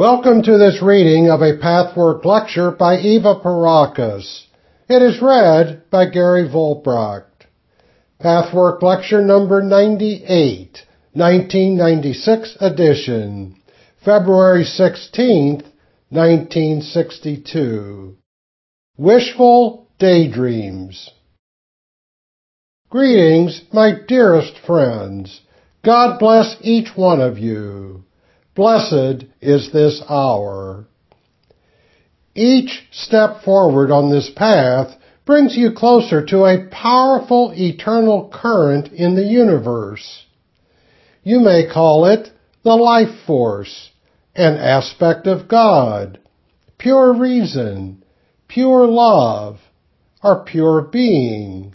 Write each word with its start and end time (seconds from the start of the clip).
Welcome 0.00 0.40
to 0.44 0.56
this 0.56 0.80
reading 0.80 1.28
of 1.28 1.42
a 1.42 1.58
Pathwork 1.58 2.24
lecture 2.24 2.70
by 2.70 2.96
Eva 2.96 3.38
Pierrakos. 3.44 4.46
It 4.88 5.02
is 5.02 5.20
read 5.20 5.82
by 5.90 6.08
Gary 6.08 6.48
Volbracht. 6.48 7.44
Pathwork 8.18 8.80
lecture 8.80 9.20
number 9.20 9.62
98, 9.62 10.86
1996 11.12 12.56
edition, 12.62 13.60
February 14.02 14.64
16th, 14.64 15.64
1962. 16.08 18.16
Wishful 18.96 19.86
Daydreams. 19.98 21.10
Greetings, 22.88 23.64
my 23.70 23.92
dearest 24.08 24.54
friends. 24.66 25.42
God 25.84 26.18
bless 26.18 26.56
each 26.62 26.96
one 26.96 27.20
of 27.20 27.36
you. 27.36 28.04
Blessed 28.54 29.24
is 29.40 29.72
this 29.72 30.02
hour. 30.08 30.86
Each 32.34 32.86
step 32.90 33.42
forward 33.44 33.90
on 33.90 34.10
this 34.10 34.30
path 34.30 34.96
brings 35.24 35.56
you 35.56 35.72
closer 35.72 36.24
to 36.26 36.44
a 36.44 36.66
powerful 36.70 37.52
eternal 37.54 38.28
current 38.32 38.88
in 38.92 39.14
the 39.14 39.24
universe. 39.24 40.24
You 41.22 41.40
may 41.40 41.68
call 41.72 42.06
it 42.06 42.30
the 42.62 42.74
life 42.74 43.14
force, 43.26 43.90
an 44.34 44.56
aspect 44.56 45.26
of 45.26 45.48
God, 45.48 46.18
pure 46.78 47.12
reason, 47.12 48.02
pure 48.48 48.86
love, 48.86 49.60
or 50.22 50.44
pure 50.44 50.82
being. 50.82 51.74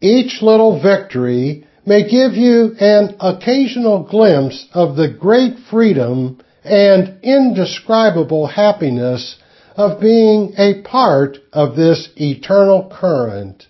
Each 0.00 0.42
little 0.42 0.80
victory 0.82 1.66
may 1.90 2.08
give 2.08 2.34
you 2.34 2.72
an 2.78 3.16
occasional 3.18 4.04
glimpse 4.04 4.64
of 4.72 4.94
the 4.94 5.08
great 5.08 5.58
freedom 5.72 6.40
and 6.62 7.18
indescribable 7.24 8.46
happiness 8.46 9.36
of 9.74 10.00
being 10.00 10.54
a 10.56 10.82
part 10.82 11.38
of 11.52 11.74
this 11.74 12.08
eternal 12.14 12.88
current. 12.96 13.66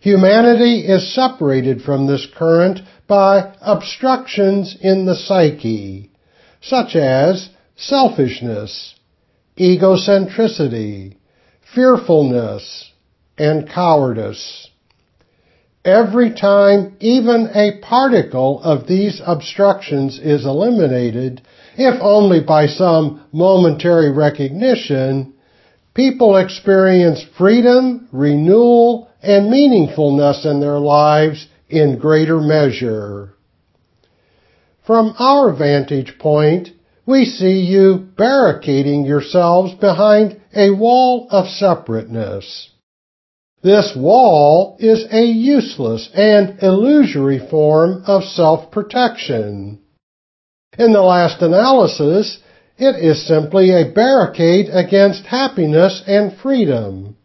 Humanity 0.00 0.86
is 0.86 1.14
separated 1.14 1.82
from 1.82 2.06
this 2.06 2.26
current 2.34 2.80
by 3.06 3.54
obstructions 3.60 4.74
in 4.80 5.04
the 5.04 5.14
psyche, 5.14 6.10
such 6.62 6.96
as 6.96 7.50
selfishness, 7.76 8.94
egocentricity, 9.58 11.16
fearfulness, 11.74 12.90
and 13.36 13.68
cowardice. 13.68 14.70
Every 15.84 16.30
time 16.32 16.96
even 17.00 17.50
a 17.54 17.80
particle 17.80 18.60
of 18.62 18.86
these 18.86 19.20
obstructions 19.26 20.20
is 20.22 20.44
eliminated, 20.44 21.42
if 21.76 22.00
only 22.00 22.40
by 22.40 22.66
some 22.68 23.22
momentary 23.32 24.12
recognition, 24.12 25.34
people 25.94 26.36
experience 26.36 27.24
freedom, 27.36 28.08
renewal, 28.12 29.08
and 29.22 29.52
meaningfulness 29.52 30.46
in 30.46 30.60
their 30.60 30.78
lives 30.78 31.48
in 31.68 31.98
greater 31.98 32.40
measure. 32.40 33.34
From 34.86 35.14
our 35.18 35.52
vantage 35.52 36.16
point, 36.18 36.68
we 37.06 37.24
see 37.24 37.60
you 37.60 38.06
barricading 38.16 39.04
yourselves 39.04 39.74
behind 39.74 40.40
a 40.54 40.70
wall 40.70 41.26
of 41.30 41.48
separateness. 41.48 42.71
This 43.62 43.94
wall 43.94 44.76
is 44.80 45.06
a 45.12 45.22
useless 45.22 46.10
and 46.12 46.60
illusory 46.60 47.38
form 47.38 48.02
of 48.06 48.24
self-protection. 48.24 49.78
In 50.76 50.92
the 50.92 51.02
last 51.02 51.40
analysis, 51.42 52.38
it 52.76 52.96
is 52.96 53.24
simply 53.24 53.70
a 53.70 53.92
barricade 53.92 54.68
against 54.72 55.26
happiness 55.26 56.02
and 56.08 56.36
freedom. 56.36 57.16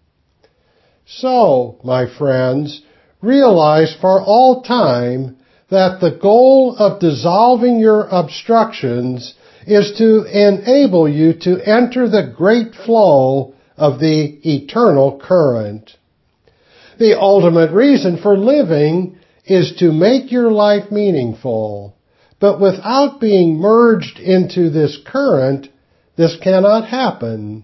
So, 1.07 1.79
my 1.83 2.05
friends, 2.05 2.83
realize 3.19 3.95
for 3.99 4.21
all 4.21 4.61
time 4.61 5.37
that 5.69 5.99
the 6.01 6.11
goal 6.11 6.75
of 6.77 6.99
dissolving 6.99 7.79
your 7.79 8.07
obstructions 8.11 9.33
is 9.65 9.97
to 9.97 10.23
enable 10.25 11.09
you 11.09 11.33
to 11.33 11.59
enter 11.67 12.07
the 12.07 12.31
great 12.37 12.75
flow 12.75 13.55
of 13.75 13.99
the 13.99 14.39
eternal 14.43 15.19
current. 15.19 15.97
The 16.99 17.19
ultimate 17.19 17.71
reason 17.71 18.17
for 18.17 18.37
living 18.37 19.17
is 19.45 19.75
to 19.79 19.91
make 19.91 20.31
your 20.31 20.51
life 20.51 20.91
meaningful. 20.91 21.95
But 22.39 22.59
without 22.59 23.19
being 23.19 23.57
merged 23.57 24.19
into 24.19 24.69
this 24.69 24.97
current, 25.05 25.69
this 26.15 26.35
cannot 26.37 26.87
happen. 26.87 27.63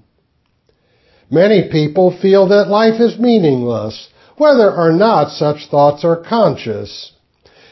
Many 1.30 1.70
people 1.72 2.18
feel 2.22 2.48
that 2.50 2.70
life 2.70 3.00
is 3.00 3.20
meaningless, 3.20 4.10
whether 4.38 4.72
or 4.72 4.92
not 4.92 5.32
such 5.32 5.68
thoughts 5.70 6.04
are 6.06 6.24
conscious. 6.24 7.12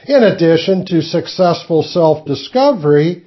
In 0.08 0.24
addition 0.24 0.86
to 0.88 1.02
successful 1.02 1.84
self-discovery, 1.84 3.26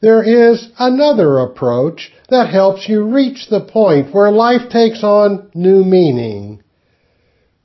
there 0.00 0.22
is 0.22 0.68
another 0.78 1.38
approach 1.38 2.12
that 2.28 2.48
helps 2.48 2.88
you 2.88 3.04
reach 3.04 3.48
the 3.48 3.60
point 3.60 4.14
where 4.14 4.30
life 4.30 4.68
takes 4.70 5.02
on 5.02 5.50
new 5.54 5.84
meaning. 5.84 6.62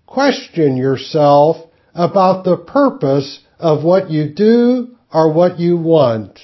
Question 0.07 0.77
yourself 0.77 1.57
about 1.93 2.45
the 2.45 2.57
purpose 2.57 3.41
of 3.59 3.83
what 3.83 4.09
you 4.09 4.33
do 4.33 4.95
or 5.13 5.33
what 5.33 5.59
you 5.59 5.77
want. 5.77 6.39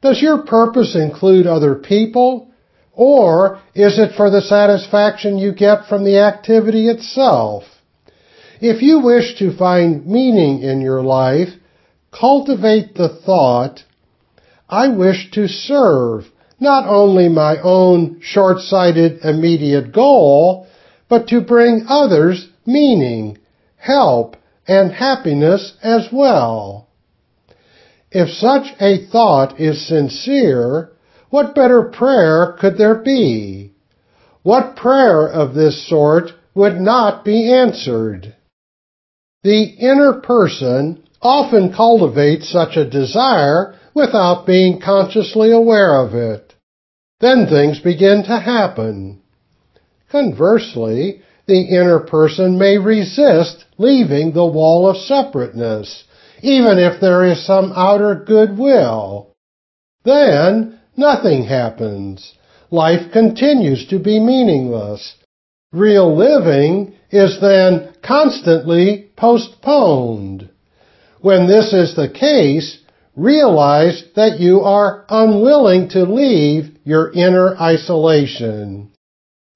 Does 0.00 0.22
your 0.22 0.44
purpose 0.44 0.94
include 0.94 1.46
other 1.46 1.74
people? 1.74 2.50
Or 2.92 3.60
is 3.74 3.98
it 3.98 4.14
for 4.16 4.30
the 4.30 4.42
satisfaction 4.42 5.38
you 5.38 5.52
get 5.52 5.86
from 5.88 6.04
the 6.04 6.20
activity 6.20 6.88
itself? 6.88 7.64
If 8.60 8.80
you 8.80 9.00
wish 9.00 9.38
to 9.40 9.56
find 9.56 10.06
meaning 10.06 10.62
in 10.62 10.80
your 10.80 11.02
life, 11.02 11.48
cultivate 12.12 12.94
the 12.94 13.08
thought, 13.08 13.80
I 14.68 14.88
wish 14.88 15.32
to 15.32 15.48
serve 15.48 16.26
not 16.60 16.86
only 16.86 17.28
my 17.28 17.56
own 17.60 18.20
short-sighted 18.22 19.24
immediate 19.24 19.92
goal, 19.92 20.68
but 21.08 21.28
to 21.28 21.40
bring 21.40 21.86
others 21.88 22.48
meaning, 22.66 23.38
help, 23.76 24.36
and 24.66 24.92
happiness 24.92 25.74
as 25.82 26.08
well. 26.12 26.88
If 28.10 28.30
such 28.30 28.74
a 28.80 29.06
thought 29.06 29.60
is 29.60 29.86
sincere, 29.86 30.92
what 31.30 31.54
better 31.54 31.82
prayer 31.82 32.56
could 32.60 32.78
there 32.78 32.94
be? 32.94 33.72
What 34.42 34.76
prayer 34.76 35.26
of 35.26 35.54
this 35.54 35.88
sort 35.88 36.30
would 36.54 36.80
not 36.80 37.24
be 37.24 37.52
answered? 37.52 38.36
The 39.42 39.64
inner 39.64 40.20
person 40.20 41.02
often 41.20 41.72
cultivates 41.72 42.48
such 42.48 42.76
a 42.76 42.88
desire 42.88 43.74
without 43.94 44.46
being 44.46 44.80
consciously 44.80 45.50
aware 45.50 46.00
of 46.00 46.14
it. 46.14 46.54
Then 47.20 47.46
things 47.46 47.80
begin 47.80 48.22
to 48.24 48.38
happen. 48.38 49.22
Conversely, 50.14 51.22
the 51.48 51.62
inner 51.62 51.98
person 51.98 52.56
may 52.56 52.78
resist 52.78 53.64
leaving 53.78 54.30
the 54.30 54.46
wall 54.46 54.88
of 54.88 54.96
separateness, 54.96 56.04
even 56.40 56.78
if 56.78 57.00
there 57.00 57.24
is 57.24 57.44
some 57.44 57.72
outer 57.74 58.14
goodwill. 58.24 59.32
Then 60.04 60.78
nothing 60.96 61.46
happens. 61.46 62.32
Life 62.70 63.10
continues 63.12 63.88
to 63.88 63.98
be 63.98 64.20
meaningless. 64.20 65.16
Real 65.72 66.16
living 66.16 66.94
is 67.10 67.40
then 67.40 67.92
constantly 68.00 69.10
postponed. 69.16 70.48
When 71.22 71.48
this 71.48 71.72
is 71.72 71.96
the 71.96 72.08
case, 72.08 72.78
realize 73.16 74.04
that 74.14 74.38
you 74.38 74.60
are 74.60 75.06
unwilling 75.08 75.88
to 75.88 76.04
leave 76.04 76.78
your 76.84 77.10
inner 77.12 77.56
isolation. 77.60 78.92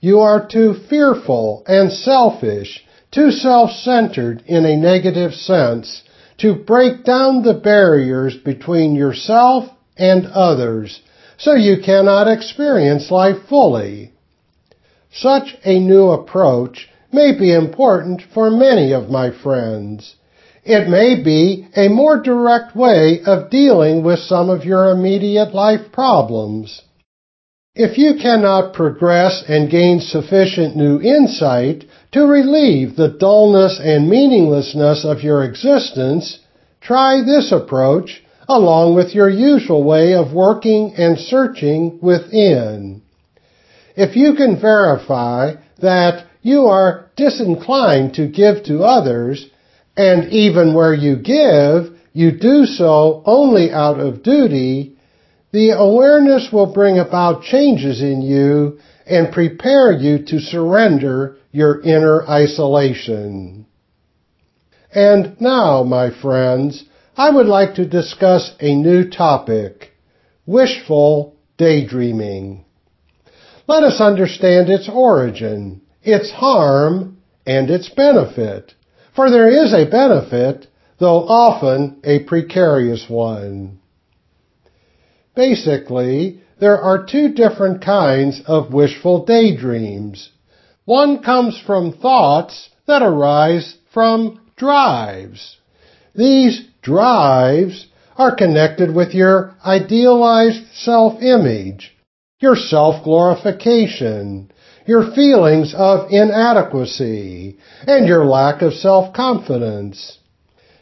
You 0.00 0.21
are 0.21 0.47
too 0.47 0.75
fearful 0.89 1.65
and 1.67 1.93
selfish, 1.93 2.85
too 3.11 3.33
self-centered 3.33 4.45
in 4.47 4.65
a 4.65 4.77
negative 4.77 5.35
sense, 5.35 6.03
to 6.39 6.55
break 6.55 7.03
down 7.05 7.43
the 7.43 7.55
barriers 7.55 8.37
between 8.37 8.95
yourself 8.95 9.65
and 9.97 10.27
others, 10.27 11.00
so 11.37 11.55
you 11.55 11.79
cannot 11.85 12.29
experience 12.29 13.11
life 13.11 13.39
fully. 13.49 14.12
Such 15.12 15.56
a 15.65 15.81
new 15.81 16.11
approach 16.11 16.89
may 17.11 17.37
be 17.37 17.53
important 17.53 18.23
for 18.23 18.50
many 18.50 18.93
of 18.93 19.11
my 19.11 19.31
friends. 19.31 20.15
It 20.65 20.89
may 20.89 21.21
be 21.21 21.67
a 21.75 21.89
more 21.89 22.21
direct 22.23 22.77
way 22.77 23.21
of 23.25 23.50
dealing 23.50 24.05
with 24.05 24.21
some 24.21 24.49
of 24.49 24.65
your 24.65 24.91
immediate 24.91 25.55
life 25.55 25.91
problems. 25.91 26.83
If 27.81 27.97
you 27.97 28.15
cannot 28.21 28.73
progress 28.73 29.45
and 29.47 29.71
gain 29.71 30.01
sufficient 30.01 30.75
new 30.75 31.01
insight 31.01 31.85
to 32.11 32.27
relieve 32.27 32.97
the 32.97 33.07
dullness 33.07 33.79
and 33.81 34.11
meaninglessness 34.11 35.05
of 35.05 35.23
your 35.23 35.45
existence, 35.45 36.41
try 36.81 37.23
this 37.23 37.53
approach 37.53 38.25
along 38.49 38.97
with 38.97 39.15
your 39.15 39.31
usual 39.31 39.85
way 39.85 40.15
of 40.15 40.33
working 40.33 40.95
and 40.99 41.21
searching 41.21 42.01
within. 42.03 43.01
If 43.95 44.17
you 44.17 44.35
can 44.35 44.61
verify 44.61 45.55
that 45.81 46.27
you 46.43 46.67
are 46.67 47.07
disinclined 47.15 48.15
to 48.15 48.27
give 48.27 48.65
to 48.65 48.83
others, 48.83 49.47
and 49.97 50.33
even 50.33 50.75
where 50.75 50.95
you 50.95 51.15
give, 51.15 51.97
you 52.13 52.33
do 52.33 52.67
so 52.67 53.23
only 53.25 53.71
out 53.71 54.01
of 54.01 54.25
duty, 54.25 54.98
the 55.53 55.71
awareness 55.71 56.49
will 56.53 56.73
bring 56.73 56.99
about 56.99 57.43
changes 57.43 58.03
in 58.03 58.21
you 58.23 58.79
and 59.06 59.33
prepare 59.33 59.93
you 59.93 60.25
to 60.27 60.39
surrender 60.39 61.37
your 61.53 61.81
inner 61.81 62.27
isolation. 62.29 63.67
And 64.95 65.41
now, 65.41 65.83
my 65.83 66.11
friends, 66.11 66.85
I 67.17 67.31
would 67.31 67.47
like 67.47 67.75
to 67.75 67.89
discuss 67.89 68.53
a 68.61 68.75
new 68.75 69.09
topic, 69.11 69.93
wishful 70.47 71.37
daydreaming. 71.56 72.65
Let 73.67 73.83
us 73.83 74.00
understand 74.00 74.71
its 74.71 74.89
origin, 74.89 75.83
its 76.03 76.31
harm, 76.31 77.19
and 77.47 77.71
its 77.71 77.89
benefit. 77.89 78.75
For 79.15 79.31
there 79.31 79.49
is 79.49 79.73
a 79.73 79.91
benefit, 79.91 80.67
though 80.99 81.27
often 81.27 82.00
a 82.05 82.25
precarious 82.25 83.06
one. 83.09 83.81
Basically, 85.38 86.40
there 86.58 86.81
are 86.81 87.06
two 87.06 87.32
different 87.32 87.81
kinds 87.81 88.43
of 88.49 88.75
wishful 88.75 89.25
daydreams. 89.25 90.32
One 90.85 91.23
comes 91.23 91.56
from 91.64 91.93
thoughts 91.93 92.70
that 92.88 93.02
arise 93.02 93.76
from 93.94 94.40
drives. 94.56 95.58
These 96.12 96.67
drives 96.82 97.87
are 98.17 98.35
connected 98.35 98.93
with 98.93 99.14
your 99.14 99.55
idealized 99.64 100.64
self-image, 100.75 101.96
your 102.40 102.56
self-glorification, 102.56 104.50
your 104.87 105.12
feelings 105.14 105.73
of 105.73 106.11
inadequacy, 106.11 107.58
and 107.87 108.08
your 108.08 108.25
lack 108.26 108.61
of 108.61 108.73
self-confidence. 108.73 110.18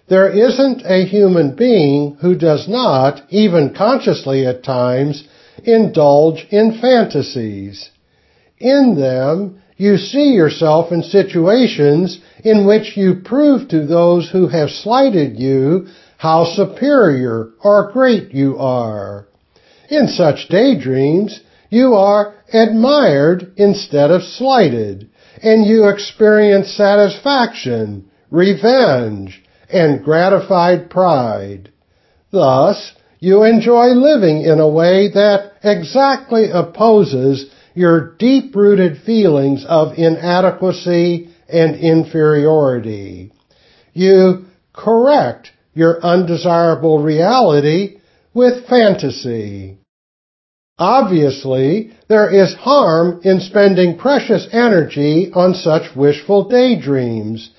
There 0.09 0.29
isn't 0.29 0.83
a 0.85 1.05
human 1.05 1.57
being 1.57 2.17
who 2.21 2.37
does 2.37 2.69
not, 2.69 3.23
even 3.31 3.75
consciously 3.75 4.47
at 4.47 4.63
times, 4.63 5.25
indulge 5.65 6.47
in 6.51 6.79
fantasies. 6.81 7.91
In 8.59 8.95
them, 9.01 9.59
you 9.77 9.99
see 9.99 10.33
yourself 10.33 10.93
in 10.93 11.03
situations 11.03 12.21
in 12.45 12.67
which 12.67 12.97
you 12.97 13.17
prove 13.25 13.69
to 13.69 13.85
those 13.85 14.31
who 14.31 14.49
have 14.49 14.71
slighted 14.71 15.39
you 15.39 15.89
how 16.19 16.45
superior 16.45 17.51
or 17.63 17.91
great 17.93 18.33
you 18.33 18.59
are. 18.59 19.27
In 19.91 20.09
such 20.09 20.49
daydreams, 20.49 21.41
you 21.69 21.95
are 21.95 22.35
admired 22.53 23.53
instead 23.57 24.11
of 24.11 24.23
slighted, 24.23 25.11
and 25.43 25.67
you 25.67 25.89
experience 25.89 26.73
satisfaction, 26.73 28.09
revenge, 28.31 29.43
and 29.71 30.05
gratified 30.05 30.91
pride. 30.91 31.73
Thus, 32.31 32.93
you 33.21 33.45
enjoy 33.45 33.89
living 33.89 34.43
in 34.43 34.61
a 34.61 34.69
way 34.69 35.11
that 35.13 35.53
exactly 35.63 36.51
opposes 36.51 37.51
your 37.75 38.15
deep-rooted 38.17 39.03
feelings 39.03 39.65
of 39.69 39.99
inadequacy 39.99 41.31
and 41.49 41.77
inferiority. 41.77 43.33
You 43.93 44.47
correct 44.73 45.51
your 45.75 46.03
undesirable 46.05 47.03
reality 47.03 47.99
with 48.35 48.67
fantasy. 48.67 49.79
Obviously, 50.79 51.93
there 52.09 52.31
is 52.31 52.55
harm 52.55 53.21
in 53.25 53.41
spending 53.41 53.97
precious 53.97 54.47
energy 54.53 55.31
on 55.33 55.55
such 55.55 55.97
wishful 55.97 56.49
daydreams, 56.49 57.51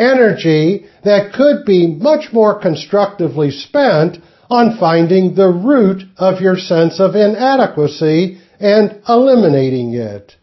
energy 0.00 0.86
that 1.04 1.32
could 1.34 1.64
be 1.64 1.86
much 1.86 2.32
more 2.32 2.58
constructively 2.58 3.50
spent 3.50 4.16
on 4.48 4.78
finding 4.78 5.34
the 5.34 5.48
root 5.48 6.02
of 6.16 6.40
your 6.40 6.56
sense 6.56 6.98
of 6.98 7.14
inadequacy 7.14 8.40
and 8.58 9.00
eliminating 9.08 9.94
it. 9.94 10.34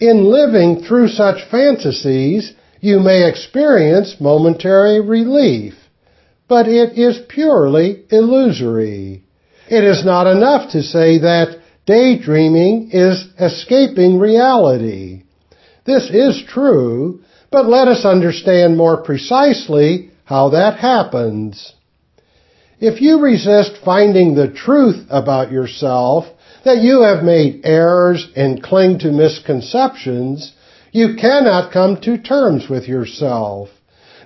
In 0.00 0.24
living 0.24 0.82
through 0.82 1.08
such 1.08 1.48
fantasies, 1.50 2.52
you 2.80 2.98
may 2.98 3.28
experience 3.28 4.16
momentary 4.18 5.00
relief, 5.00 5.74
but 6.48 6.66
it 6.66 6.98
is 6.98 7.20
purely 7.28 8.04
illusory. 8.10 9.24
It 9.68 9.84
is 9.84 10.04
not 10.04 10.26
enough 10.26 10.72
to 10.72 10.82
say 10.82 11.18
that 11.18 11.60
daydreaming 11.86 12.90
is 12.92 13.28
escaping 13.38 14.18
reality. 14.18 15.22
This 15.84 16.10
is 16.10 16.42
true, 16.48 17.20
but 17.52 17.68
let 17.68 17.86
us 17.86 18.04
understand 18.04 18.76
more 18.76 19.02
precisely 19.02 20.10
how 20.24 20.48
that 20.48 20.78
happens. 20.78 21.74
If 22.80 23.00
you 23.00 23.20
resist 23.20 23.78
finding 23.84 24.34
the 24.34 24.48
truth 24.48 25.06
about 25.10 25.52
yourself, 25.52 26.24
that 26.64 26.82
you 26.82 27.02
have 27.02 27.22
made 27.22 27.60
errors 27.64 28.28
and 28.34 28.62
cling 28.62 28.98
to 29.00 29.12
misconceptions, 29.12 30.52
you 30.92 31.16
cannot 31.20 31.72
come 31.72 32.00
to 32.02 32.18
terms 32.18 32.68
with 32.68 32.88
yourself, 32.88 33.68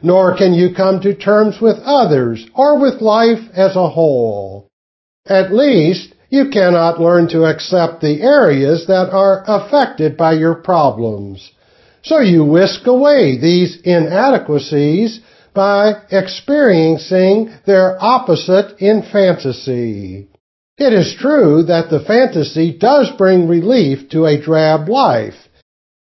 nor 0.03 0.37
can 0.37 0.55
you 0.55 0.75
come 0.75 1.01
to 1.01 1.15
terms 1.15 1.61
with 1.61 1.77
others 1.85 2.47
or 2.55 2.81
with 2.81 3.01
life 3.01 3.51
as 3.55 3.77
a 3.77 3.91
whole. 3.91 4.69
At 5.27 5.53
least, 5.53 6.15
you 6.29 6.51
cannot 6.51 7.01
learn 7.01 7.29
to 7.29 7.45
accept 7.45 8.01
the 8.01 8.23
areas 8.23 8.87
that 8.87 9.11
are 9.11 9.45
affected 9.47 10.17
by 10.17 10.35
your 10.35 10.55
problems. 10.55 11.53
So 12.07 12.21
you 12.21 12.45
whisk 12.45 12.87
away 12.87 13.37
these 13.37 13.81
inadequacies 13.83 15.19
by 15.53 16.03
experiencing 16.13 17.53
their 17.67 18.01
opposite 18.01 18.81
in 18.81 19.03
fantasy. 19.03 20.29
It 20.79 20.93
is 20.93 21.17
true 21.19 21.65
that 21.65 21.91
the 21.91 21.99
fantasy 21.99 22.79
does 22.79 23.11
bring 23.19 23.49
relief 23.49 24.09
to 24.11 24.25
a 24.27 24.41
drab 24.41 24.89
life, 24.89 25.49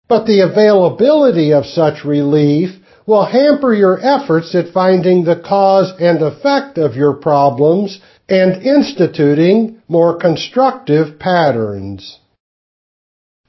but 0.06 0.26
the 0.26 0.40
availability 0.40 1.54
of 1.54 1.64
such 1.64 2.04
relief 2.04 2.76
will 3.06 3.24
hamper 3.24 3.72
your 3.72 3.98
efforts 3.98 4.54
at 4.54 4.74
finding 4.74 5.24
the 5.24 5.40
cause 5.48 5.94
and 5.98 6.20
effect 6.20 6.76
of 6.76 6.94
your 6.94 7.14
problems 7.14 8.00
and 8.28 8.62
instituting 8.62 9.80
more 9.88 10.18
constructive 10.18 11.18
patterns. 11.18 12.18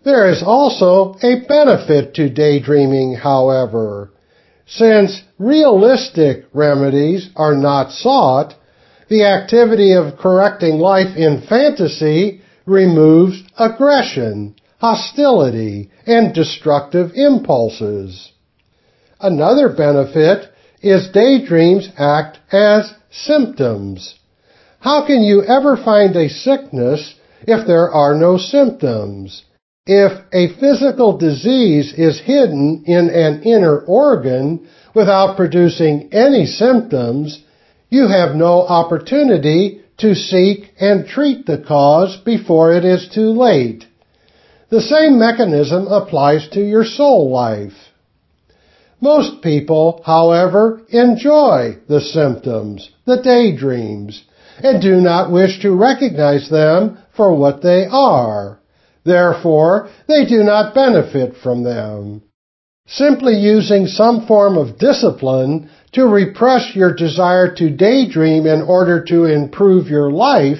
There 0.07 0.29
is 0.29 0.41
also 0.41 1.17
a 1.21 1.41
benefit 1.49 2.13
to 2.13 2.29
daydreaming, 2.29 3.15
however. 3.15 4.09
Since 4.65 5.21
realistic 5.37 6.45
remedies 6.53 7.29
are 7.35 7.55
not 7.55 7.91
sought, 7.91 8.55
the 9.09 9.25
activity 9.25 9.91
of 9.91 10.17
correcting 10.17 10.77
life 10.77 11.17
in 11.17 11.41
fantasy 11.41 12.39
removes 12.65 13.43
aggression, 13.57 14.55
hostility, 14.77 15.91
and 16.05 16.33
destructive 16.33 17.11
impulses. 17.13 18.31
Another 19.19 19.67
benefit 19.67 20.49
is 20.81 21.09
daydreams 21.09 21.89
act 21.97 22.39
as 22.53 22.93
symptoms. 23.11 24.15
How 24.79 25.05
can 25.05 25.21
you 25.25 25.43
ever 25.43 25.75
find 25.75 26.15
a 26.15 26.29
sickness 26.29 27.15
if 27.41 27.67
there 27.67 27.91
are 27.91 28.15
no 28.15 28.37
symptoms? 28.37 29.43
If 29.89 30.20
a 30.34 30.50
physical 30.60 31.17
disease 31.17 31.94
is 31.94 32.20
hidden 32.20 32.84
in 32.86 33.10
an 33.10 33.44
inner 33.44 33.79
organ 33.79 34.67
without 34.94 35.38
producing 35.38 36.10
any 36.12 36.46
symptoms, 36.46 37.41
you 37.89 38.08
have 38.10 38.36
no 38.36 38.63
opportunity 38.63 39.82
to 40.00 40.13
seek 40.13 40.74
and 40.77 41.08
treat 41.08 41.46
the 41.46 41.58
cause 41.58 42.17
before 42.17 42.74
it 42.74 42.84
is 42.84 43.08
too 43.08 43.32
late. 43.32 43.86
The 44.70 44.82
same 44.82 45.17
mechanism 45.17 45.88
applies 45.88 46.50
to 46.50 46.60
your 46.60 46.84
soul 46.84 47.32
life. 47.32 47.94
Most 49.00 49.41
people, 49.41 50.01
however, 50.06 50.82
enjoy 50.89 51.77
the 51.88 52.01
symptoms, 52.01 52.89
the 53.06 53.22
daydreams, 53.22 54.24
and 54.62 54.82
do 54.82 54.96
not 54.96 55.32
wish 55.32 55.62
to 55.62 55.72
recognize 55.74 56.50
them 56.50 56.98
for 57.15 57.34
what 57.34 57.62
they 57.62 57.86
are. 57.89 58.60
Therefore, 59.07 59.87
they 60.07 60.25
do 60.25 60.43
not 60.43 60.75
benefit 60.75 61.37
from 61.41 61.63
them. 61.63 62.23
Simply 62.87 63.35
using 63.35 63.87
some 63.87 64.27
form 64.27 64.57
of 64.57 64.77
discipline 64.77 65.69
to 65.93 66.05
repress 66.05 66.75
your 66.75 66.93
desire 66.93 67.55
to 67.55 67.69
daydream 67.69 68.45
in 68.45 68.61
order 68.61 69.03
to 69.05 69.23
improve 69.23 69.87
your 69.87 70.11
life 70.11 70.59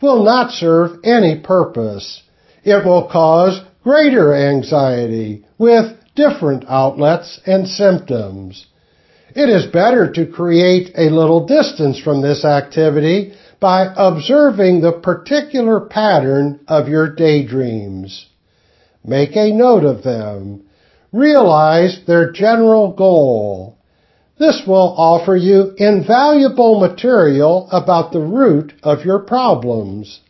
will 0.00 0.24
not 0.24 0.52
serve 0.52 0.98
any 1.04 1.40
purpose. 1.40 2.22
It 2.64 2.84
will 2.84 3.08
cause 3.08 3.60
greater 3.84 4.34
anxiety 4.34 5.44
with 5.58 5.94
different 6.14 6.64
outlets 6.68 7.40
and 7.46 7.68
symptoms. 7.68 8.66
It 9.34 9.48
is 9.48 9.66
better 9.70 10.10
to 10.12 10.26
create 10.26 10.92
a 10.96 11.10
little 11.10 11.46
distance 11.46 11.98
from 11.98 12.22
this 12.22 12.44
activity 12.44 13.34
by 13.62 13.86
observing 13.96 14.80
the 14.80 14.92
particular 14.92 15.80
pattern 15.80 16.58
of 16.66 16.88
your 16.88 17.14
daydreams. 17.14 18.26
Make 19.04 19.36
a 19.36 19.52
note 19.52 19.84
of 19.84 20.02
them. 20.02 20.64
Realize 21.12 22.00
their 22.06 22.32
general 22.32 22.92
goal. 22.92 23.78
This 24.38 24.62
will 24.66 24.94
offer 24.98 25.36
you 25.36 25.74
invaluable 25.76 26.80
material 26.80 27.68
about 27.70 28.10
the 28.12 28.20
root 28.20 28.72
of 28.82 29.04
your 29.04 29.20
problems. 29.20 30.20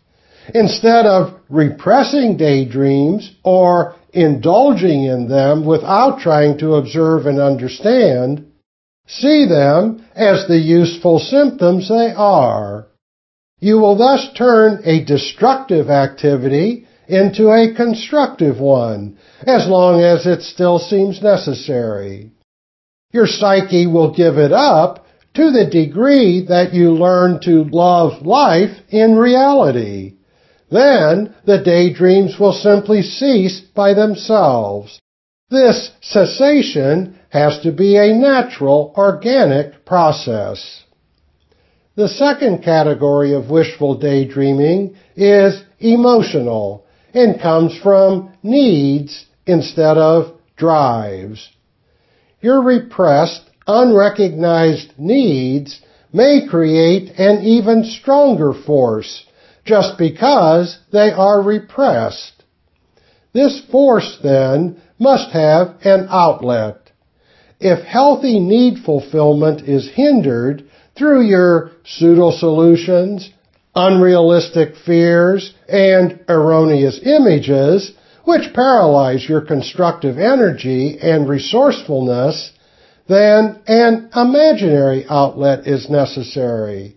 Instead 0.54 1.06
of 1.06 1.40
repressing 1.48 2.36
daydreams 2.36 3.34
or 3.42 3.94
indulging 4.12 5.04
in 5.04 5.28
them 5.28 5.64
without 5.64 6.20
trying 6.20 6.58
to 6.58 6.74
observe 6.74 7.24
and 7.24 7.40
understand, 7.40 8.44
see 9.06 9.46
them 9.46 10.04
as 10.14 10.46
the 10.48 10.58
useful 10.58 11.18
symptoms 11.18 11.88
they 11.88 12.12
are. 12.14 12.71
You 13.62 13.78
will 13.78 13.94
thus 13.94 14.28
turn 14.34 14.80
a 14.84 15.04
destructive 15.04 15.88
activity 15.88 16.84
into 17.06 17.48
a 17.48 17.72
constructive 17.72 18.58
one, 18.58 19.18
as 19.46 19.68
long 19.68 20.02
as 20.02 20.26
it 20.26 20.42
still 20.42 20.80
seems 20.80 21.22
necessary. 21.22 22.32
Your 23.12 23.28
psyche 23.28 23.86
will 23.86 24.12
give 24.12 24.36
it 24.36 24.50
up 24.50 25.06
to 25.34 25.52
the 25.52 25.70
degree 25.70 26.44
that 26.48 26.74
you 26.74 26.90
learn 26.90 27.38
to 27.42 27.62
love 27.62 28.26
life 28.26 28.76
in 28.88 29.16
reality. 29.16 30.14
Then 30.68 31.32
the 31.46 31.62
daydreams 31.62 32.40
will 32.40 32.54
simply 32.54 33.02
cease 33.02 33.60
by 33.60 33.94
themselves. 33.94 34.98
This 35.50 35.92
cessation 36.00 37.16
has 37.28 37.60
to 37.60 37.70
be 37.70 37.96
a 37.96 38.12
natural, 38.12 38.92
organic 38.96 39.86
process. 39.86 40.82
The 41.94 42.08
second 42.08 42.62
category 42.62 43.34
of 43.34 43.50
wishful 43.50 43.96
daydreaming 43.98 44.96
is 45.14 45.62
emotional 45.78 46.86
and 47.12 47.38
comes 47.38 47.76
from 47.82 48.32
needs 48.42 49.26
instead 49.46 49.98
of 49.98 50.32
drives. 50.56 51.50
Your 52.40 52.62
repressed, 52.62 53.42
unrecognized 53.66 54.94
needs 54.98 55.80
may 56.12 56.46
create 56.48 57.12
an 57.18 57.42
even 57.42 57.84
stronger 57.84 58.54
force 58.54 59.26
just 59.66 59.98
because 59.98 60.78
they 60.92 61.10
are 61.10 61.42
repressed. 61.42 62.42
This 63.34 63.60
force, 63.70 64.18
then, 64.22 64.80
must 64.98 65.30
have 65.32 65.76
an 65.84 66.06
outlet. 66.10 66.90
If 67.60 67.84
healthy 67.84 68.40
need 68.40 68.78
fulfillment 68.84 69.68
is 69.68 69.90
hindered 69.90 70.64
through 70.96 71.22
your 71.22 71.70
pseudo-solutions, 71.84 73.30
unrealistic 73.74 74.76
fears, 74.84 75.54
and 75.68 76.20
erroneous 76.28 77.00
images, 77.04 77.92
which 78.24 78.52
paralyze 78.54 79.28
your 79.28 79.40
constructive 79.40 80.18
energy 80.18 80.98
and 81.00 81.28
resourcefulness, 81.28 82.52
then 83.08 83.60
an 83.66 84.10
imaginary 84.14 85.04
outlet 85.08 85.66
is 85.66 85.90
necessary. 85.90 86.96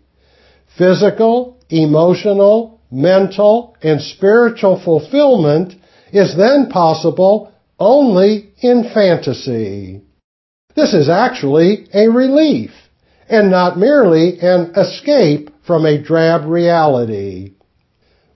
Physical, 0.78 1.58
emotional, 1.70 2.82
mental, 2.92 3.76
and 3.82 4.02
spiritual 4.02 4.82
fulfillment 4.84 5.74
is 6.12 6.36
then 6.38 6.70
possible 6.70 7.52
only 7.80 8.52
in 8.60 8.84
fantasy. 8.94 10.02
This 10.76 10.94
is 10.94 11.10
actually 11.10 11.88
a 11.94 12.10
relief 12.10 12.72
and 13.28 13.50
not 13.50 13.78
merely 13.78 14.40
an 14.40 14.74
escape 14.76 15.50
from 15.66 15.86
a 15.86 16.02
drab 16.02 16.46
reality. 16.46 17.54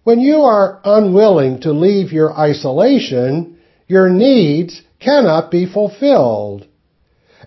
When 0.03 0.19
you 0.19 0.41
are 0.41 0.79
unwilling 0.84 1.62
to 1.62 1.72
leave 1.72 2.12
your 2.12 2.38
isolation, 2.38 3.58
your 3.88 4.10
needs 4.10 4.81
cannot 5.00 5.51
be 5.51 5.72
fulfilled. 5.72 6.67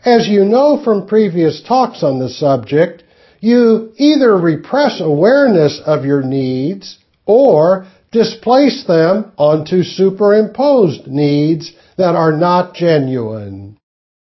As 0.05 0.29
you 0.29 0.45
know 0.45 0.83
from 0.83 1.07
previous 1.07 1.63
talks 1.63 2.03
on 2.03 2.19
the 2.19 2.29
subject, 2.29 3.03
you 3.41 3.93
either 3.97 4.37
repress 4.37 5.01
awareness 5.01 5.81
of 5.85 6.05
your 6.05 6.23
needs 6.23 6.99
or 7.27 7.87
displace 8.13 8.85
them 8.87 9.33
onto 9.37 9.83
superimposed 9.83 11.07
needs 11.07 11.73
that 11.97 12.15
are 12.15 12.33
not 12.33 12.75
genuine. 12.75 13.77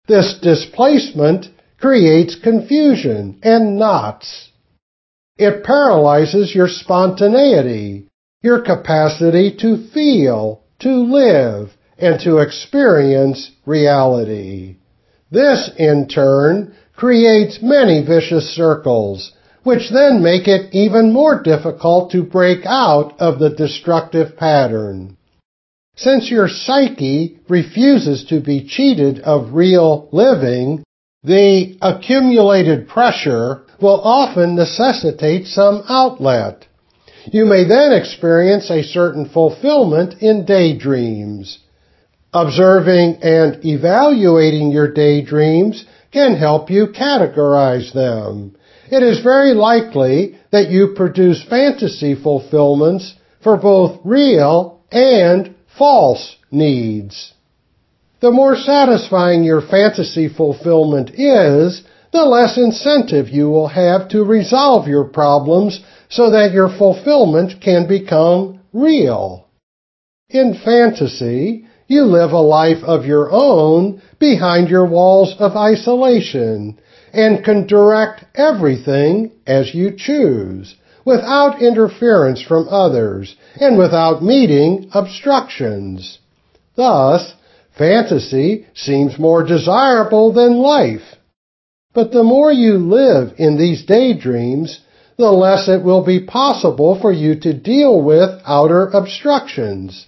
This 0.08 0.38
displacement 0.40 1.46
creates 1.82 2.36
confusion 2.36 3.40
and 3.42 3.76
knots. 3.76 4.50
It 5.36 5.64
paralyzes 5.64 6.54
your 6.54 6.68
spontaneity, 6.68 8.06
your 8.40 8.62
capacity 8.62 9.56
to 9.60 9.88
feel, 9.92 10.62
to 10.78 10.90
live, 10.90 11.70
and 11.98 12.20
to 12.20 12.38
experience 12.38 13.50
reality. 13.66 14.76
This, 15.32 15.70
in 15.76 16.06
turn, 16.06 16.72
creates 16.94 17.58
many 17.60 18.04
vicious 18.06 18.54
circles, 18.54 19.32
which 19.64 19.90
then 19.90 20.22
make 20.22 20.46
it 20.46 20.72
even 20.72 21.12
more 21.12 21.42
difficult 21.42 22.12
to 22.12 22.22
break 22.22 22.60
out 22.64 23.14
of 23.18 23.40
the 23.40 23.50
destructive 23.50 24.36
pattern. 24.36 25.16
Since 25.96 26.30
your 26.30 26.48
psyche 26.48 27.40
refuses 27.48 28.24
to 28.28 28.40
be 28.40 28.68
cheated 28.68 29.18
of 29.20 29.54
real 29.54 30.08
living, 30.12 30.84
the 31.24 31.76
accumulated 31.80 32.88
pressure 32.88 33.62
will 33.80 34.00
often 34.00 34.56
necessitate 34.56 35.46
some 35.46 35.84
outlet. 35.88 36.66
You 37.26 37.44
may 37.44 37.64
then 37.64 37.92
experience 37.92 38.70
a 38.70 38.82
certain 38.82 39.28
fulfillment 39.28 40.20
in 40.20 40.44
daydreams. 40.44 41.58
Observing 42.32 43.22
and 43.22 43.64
evaluating 43.64 44.72
your 44.72 44.92
daydreams 44.92 45.84
can 46.10 46.34
help 46.34 46.70
you 46.70 46.88
categorize 46.88 47.92
them. 47.92 48.56
It 48.90 49.02
is 49.02 49.22
very 49.22 49.54
likely 49.54 50.38
that 50.50 50.70
you 50.70 50.94
produce 50.96 51.42
fantasy 51.48 52.14
fulfillments 52.14 53.14
for 53.42 53.56
both 53.56 54.00
real 54.04 54.80
and 54.90 55.54
false 55.78 56.36
needs. 56.50 57.32
The 58.22 58.30
more 58.30 58.54
satisfying 58.54 59.42
your 59.42 59.60
fantasy 59.60 60.28
fulfillment 60.28 61.10
is, 61.18 61.82
the 62.12 62.24
less 62.24 62.56
incentive 62.56 63.28
you 63.28 63.50
will 63.50 63.66
have 63.66 64.08
to 64.10 64.22
resolve 64.22 64.86
your 64.86 65.06
problems 65.06 65.80
so 66.08 66.30
that 66.30 66.52
your 66.52 66.68
fulfillment 66.68 67.60
can 67.60 67.88
become 67.88 68.60
real. 68.72 69.48
In 70.30 70.54
fantasy, 70.54 71.66
you 71.88 72.04
live 72.04 72.30
a 72.30 72.38
life 72.38 72.84
of 72.84 73.04
your 73.06 73.28
own 73.32 74.00
behind 74.20 74.68
your 74.68 74.86
walls 74.86 75.34
of 75.40 75.56
isolation 75.56 76.78
and 77.12 77.44
can 77.44 77.66
direct 77.66 78.24
everything 78.36 79.32
as 79.48 79.74
you 79.74 79.90
choose 79.96 80.76
without 81.04 81.60
interference 81.60 82.40
from 82.40 82.68
others 82.68 83.34
and 83.56 83.76
without 83.76 84.22
meeting 84.22 84.88
obstructions. 84.94 86.20
Thus, 86.76 87.34
Fantasy 87.76 88.66
seems 88.74 89.18
more 89.18 89.42
desirable 89.42 90.32
than 90.32 90.58
life. 90.58 91.16
But 91.94 92.12
the 92.12 92.22
more 92.22 92.52
you 92.52 92.78
live 92.78 93.34
in 93.38 93.58
these 93.58 93.84
daydreams, 93.84 94.80
the 95.18 95.30
less 95.30 95.68
it 95.68 95.82
will 95.82 96.04
be 96.04 96.20
possible 96.24 96.98
for 97.00 97.12
you 97.12 97.38
to 97.40 97.52
deal 97.52 98.00
with 98.00 98.40
outer 98.46 98.88
obstructions, 98.88 100.06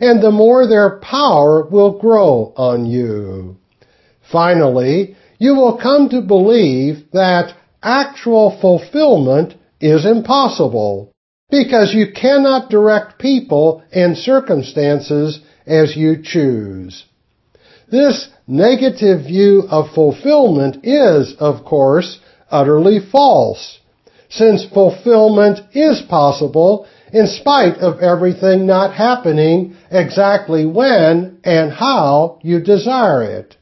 and 0.00 0.22
the 0.22 0.30
more 0.30 0.66
their 0.66 0.98
power 1.00 1.66
will 1.66 1.98
grow 1.98 2.52
on 2.56 2.86
you. 2.86 3.56
Finally, 4.30 5.16
you 5.38 5.54
will 5.54 5.78
come 5.78 6.08
to 6.08 6.20
believe 6.20 7.04
that 7.12 7.54
actual 7.82 8.58
fulfillment 8.60 9.54
is 9.80 10.04
impossible 10.04 11.10
because 11.50 11.94
you 11.94 12.12
cannot 12.12 12.70
direct 12.70 13.18
people 13.18 13.82
and 13.92 14.16
circumstances 14.16 15.40
as 15.66 15.96
you 15.96 16.22
choose. 16.22 17.04
This 17.90 18.28
negative 18.46 19.26
view 19.26 19.64
of 19.68 19.92
fulfillment 19.94 20.84
is, 20.84 21.34
of 21.38 21.64
course, 21.64 22.20
utterly 22.50 23.00
false, 23.00 23.80
since 24.28 24.64
fulfillment 24.64 25.60
is 25.72 26.00
possible 26.02 26.86
in 27.12 27.26
spite 27.26 27.78
of 27.78 28.00
everything 28.00 28.66
not 28.66 28.94
happening 28.94 29.76
exactly 29.90 30.64
when 30.64 31.38
and 31.42 31.72
how 31.72 32.38
you 32.42 32.60
desire 32.60 33.24
it. 33.24 33.56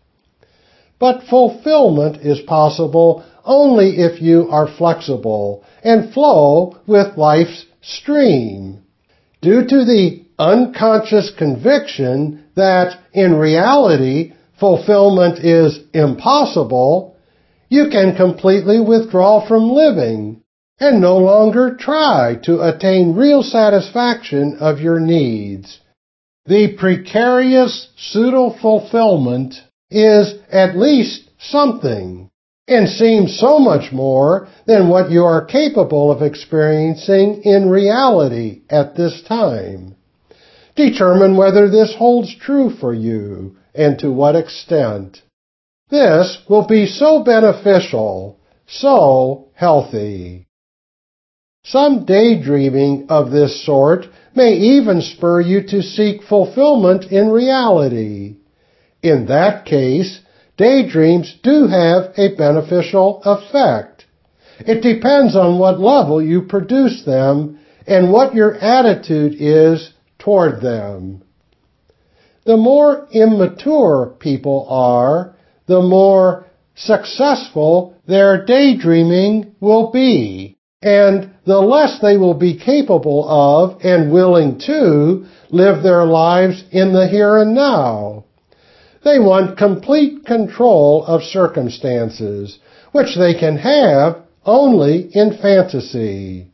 But 0.99 1.23
fulfillment 1.31 2.19
is 2.19 2.40
possible 2.40 3.25
only 3.45 3.99
if 3.99 4.21
you 4.21 4.49
are 4.50 4.69
flexible 4.76 5.64
and 5.83 6.12
flow 6.12 6.76
with 6.87 7.17
life's 7.17 7.64
stream. 7.81 8.83
Due 9.40 9.64
to 9.67 9.85
the 9.85 10.25
unconscious 10.38 11.33
conviction 11.37 12.45
that 12.54 12.99
in 13.12 13.35
reality 13.35 14.33
fulfillment 14.59 15.38
is 15.45 15.80
impossible, 15.92 17.16
you 17.68 17.88
can 17.90 18.16
completely 18.16 18.80
withdraw 18.80 19.47
from 19.47 19.71
living 19.71 20.42
and 20.80 21.00
no 21.00 21.18
longer 21.18 21.76
try 21.78 22.37
to 22.45 22.61
attain 22.62 23.16
real 23.16 23.42
satisfaction 23.42 24.57
of 24.61 24.80
your 24.80 25.00
needs. 25.00 25.80
The 26.47 26.76
precarious 26.78 27.88
pseudo-fulfillment 27.97 29.54
is 29.90 30.35
at 30.50 30.76
least 30.78 31.28
something 31.38 32.30
and 32.66 32.88
seems 32.88 33.38
so 33.38 33.59
much 33.59 33.92
more 33.92 34.49
than 34.66 34.88
what 34.88 35.11
you 35.11 35.25
are 35.25 35.45
capable 35.45 36.12
of 36.12 36.23
experiencing 36.23 37.42
in 37.45 37.68
reality 37.68 38.62
at 38.71 38.95
this 38.95 39.23
time. 39.26 39.97
Determine 40.78 41.37
whether 41.37 41.68
this 41.68 41.92
holds 41.97 42.32
true 42.37 42.70
for 42.70 42.94
you 42.94 43.56
and 43.75 43.99
to 43.99 44.12
what 44.12 44.37
extent. 44.37 45.20
This 45.90 46.38
will 46.49 46.68
be 46.68 46.87
so 46.87 47.25
beneficial, 47.25 48.38
so 48.68 49.49
healthy. 49.54 50.47
Some 51.64 52.04
daydreaming 52.04 53.06
of 53.08 53.32
this 53.32 53.66
sort 53.66 54.06
may 54.37 54.52
even 54.52 55.02
spur 55.02 55.40
you 55.40 55.66
to 55.66 55.82
seek 55.82 56.23
fulfillment 56.23 57.11
in 57.11 57.30
reality. 57.30 58.37
In 59.02 59.26
that 59.26 59.64
case, 59.64 60.20
daydreams 60.56 61.40
do 61.42 61.66
have 61.66 62.12
a 62.16 62.37
beneficial 62.37 63.20
effect. 63.25 64.04
It 64.61 64.80
depends 64.80 65.35
on 65.35 65.58
what 65.58 65.80
level 65.80 66.23
you 66.23 66.42
produce 66.42 67.04
them 67.04 67.58
and 67.85 68.12
what 68.12 68.37
your 68.37 68.54
attitude 68.54 69.35
is 69.40 69.92
toward 70.19 70.61
them. 70.61 71.23
The 72.45 72.57
more 72.57 73.09
immature 73.13 74.15
people 74.19 74.67
are, 74.71 75.35
the 75.67 75.83
more 75.83 76.47
successful 76.75 77.95
their 78.07 78.45
daydreaming 78.45 79.55
will 79.61 79.91
be, 79.91 80.57
and 80.81 81.31
the 81.45 81.61
less 81.61 81.99
they 82.01 82.17
will 82.17 82.35
be 82.35 82.59
capable 82.59 83.29
of 83.29 83.81
and 83.85 84.13
willing 84.13 84.59
to 84.61 85.27
live 85.51 85.83
their 85.83 86.05
lives 86.05 86.65
in 86.71 86.93
the 86.93 87.09
here 87.09 87.37
and 87.39 87.55
now. 87.55 88.25
They 89.05 89.19
want 89.19 89.59
complete 89.59 90.25
control 90.25 91.05
of 91.05 91.23
circumstances, 91.23 92.59
which 92.93 93.17
they 93.17 93.35
can 93.35 93.57
have 93.59 94.23
only 94.45 95.11
in 95.13 95.37
fantasy. 95.37 96.51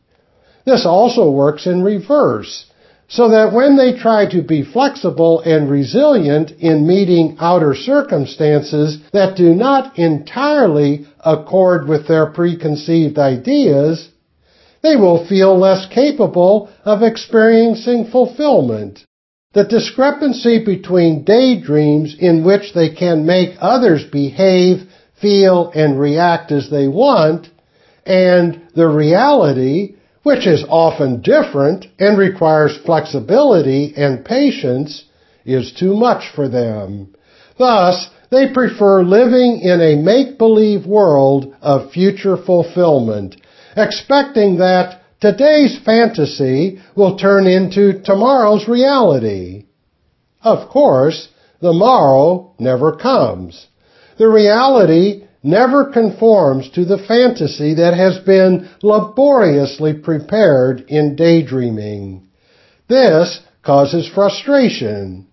This 0.65 0.85
also 0.85 1.31
works 1.31 1.67
in 1.67 1.83
reverse 1.83 2.65
so 3.07 3.29
that 3.29 3.53
when 3.53 3.77
they 3.77 3.97
try 3.97 4.25
to 4.25 4.41
be 4.41 4.63
flexible 4.63 5.41
and 5.41 5.69
resilient 5.69 6.51
in 6.59 6.87
meeting 6.87 7.37
outer 7.39 7.75
circumstances 7.75 8.99
that 9.13 9.37
do 9.37 9.53
not 9.53 9.97
entirely 9.99 11.05
accord 11.23 11.87
with 11.87 12.07
their 12.07 12.25
preconceived 12.27 13.19
ideas, 13.19 14.09
they 14.81 14.95
will 14.95 15.27
feel 15.27 15.57
less 15.57 15.87
capable 15.93 16.69
of 16.83 17.03
experiencing 17.03 18.05
fulfillment. 18.11 18.99
The 19.53 19.63
discrepancy 19.63 20.65
between 20.65 21.23
daydreams 21.23 22.15
in 22.19 22.43
which 22.43 22.73
they 22.73 22.89
can 22.93 23.25
make 23.25 23.55
others 23.59 24.03
behave, 24.03 24.81
feel, 25.21 25.71
and 25.73 25.99
react 25.99 26.51
as 26.51 26.69
they 26.69 26.87
want, 26.87 27.47
and 28.05 28.61
the 28.75 28.87
reality 28.87 29.94
which 30.25 30.47
is 30.47 30.65
often 30.69 31.21
different 31.21 31.85
and 31.99 32.17
requires 32.17 32.75
flexibility 32.83 33.93
and 33.95 34.25
patience, 34.25 35.03
is 35.45 35.71
too 35.71 35.95
much 35.95 36.23
for 36.33 36.49
them. 36.49 37.13
Thus, 37.59 38.09
they 38.31 38.51
prefer 38.51 39.03
living 39.03 39.59
in 39.61 39.79
a 39.79 40.01
make-believe 40.01 40.87
world 40.87 41.55
of 41.61 41.91
future 41.91 42.37
fulfillment, 42.37 43.35
expecting 43.77 44.57
that 44.57 44.99
today's 45.21 45.77
fantasy 45.85 46.81
will 46.95 47.19
turn 47.19 47.45
into 47.45 48.01
tomorrow's 48.01 48.67
reality. 48.67 49.67
Of 50.41 50.69
course, 50.69 51.27
the 51.61 51.73
morrow 51.73 52.55
never 52.57 52.95
comes. 52.95 53.67
The 54.17 54.27
reality 54.27 55.24
never 55.45 55.91
conforms 55.91 56.69
to 56.71 56.83
the 56.85 56.97
fantasy 56.97 57.75
that 57.75 57.93
has 57.93 58.17
been 58.19 58.67
laboriously 58.81 59.93
prepared 59.93 60.81
in 60.87 61.15
daydreaming. 61.15 62.27
This 62.89 63.39
causes 63.63 64.09
frustration. 64.13 65.27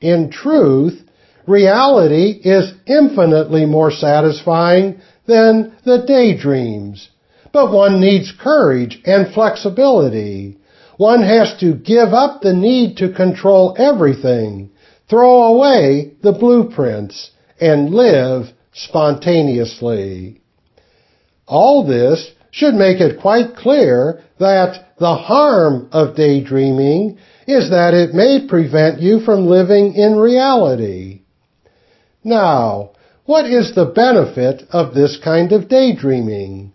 In 0.00 0.30
truth, 0.30 1.00
reality 1.46 2.40
is 2.42 2.72
infinitely 2.86 3.66
more 3.66 3.90
satisfying 3.90 5.00
than 5.26 5.76
the 5.84 6.04
daydreams. 6.06 7.10
But 7.52 7.70
one 7.70 8.00
needs 8.00 8.32
courage 8.32 9.00
and 9.04 9.32
flexibility. 9.32 10.58
One 10.96 11.22
has 11.22 11.54
to 11.60 11.74
give 11.74 12.14
up 12.14 12.40
the 12.40 12.54
need 12.54 12.96
to 12.98 13.12
control 13.12 13.76
everything, 13.78 14.70
throw 15.08 15.54
away 15.54 16.14
the 16.22 16.32
blueprints, 16.32 17.30
and 17.60 17.90
live 17.90 18.53
spontaneously. 18.74 20.40
All 21.46 21.86
this 21.86 22.30
should 22.50 22.74
make 22.74 23.00
it 23.00 23.20
quite 23.20 23.56
clear 23.56 24.22
that 24.38 24.96
the 24.98 25.14
harm 25.14 25.88
of 25.92 26.16
daydreaming 26.16 27.18
is 27.46 27.70
that 27.70 27.94
it 27.94 28.14
may 28.14 28.46
prevent 28.46 29.00
you 29.00 29.20
from 29.20 29.46
living 29.46 29.94
in 29.94 30.16
reality. 30.16 31.22
Now, 32.22 32.92
what 33.26 33.46
is 33.46 33.74
the 33.74 33.86
benefit 33.86 34.62
of 34.70 34.94
this 34.94 35.18
kind 35.22 35.52
of 35.52 35.68
daydreaming? 35.68 36.72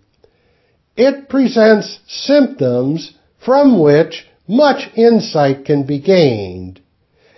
It 0.97 1.29
presents 1.29 1.99
symptoms 2.07 3.13
from 3.45 3.79
which 3.79 4.27
much 4.47 4.89
insight 4.95 5.63
can 5.65 5.85
be 5.85 5.99
gained. 5.99 6.81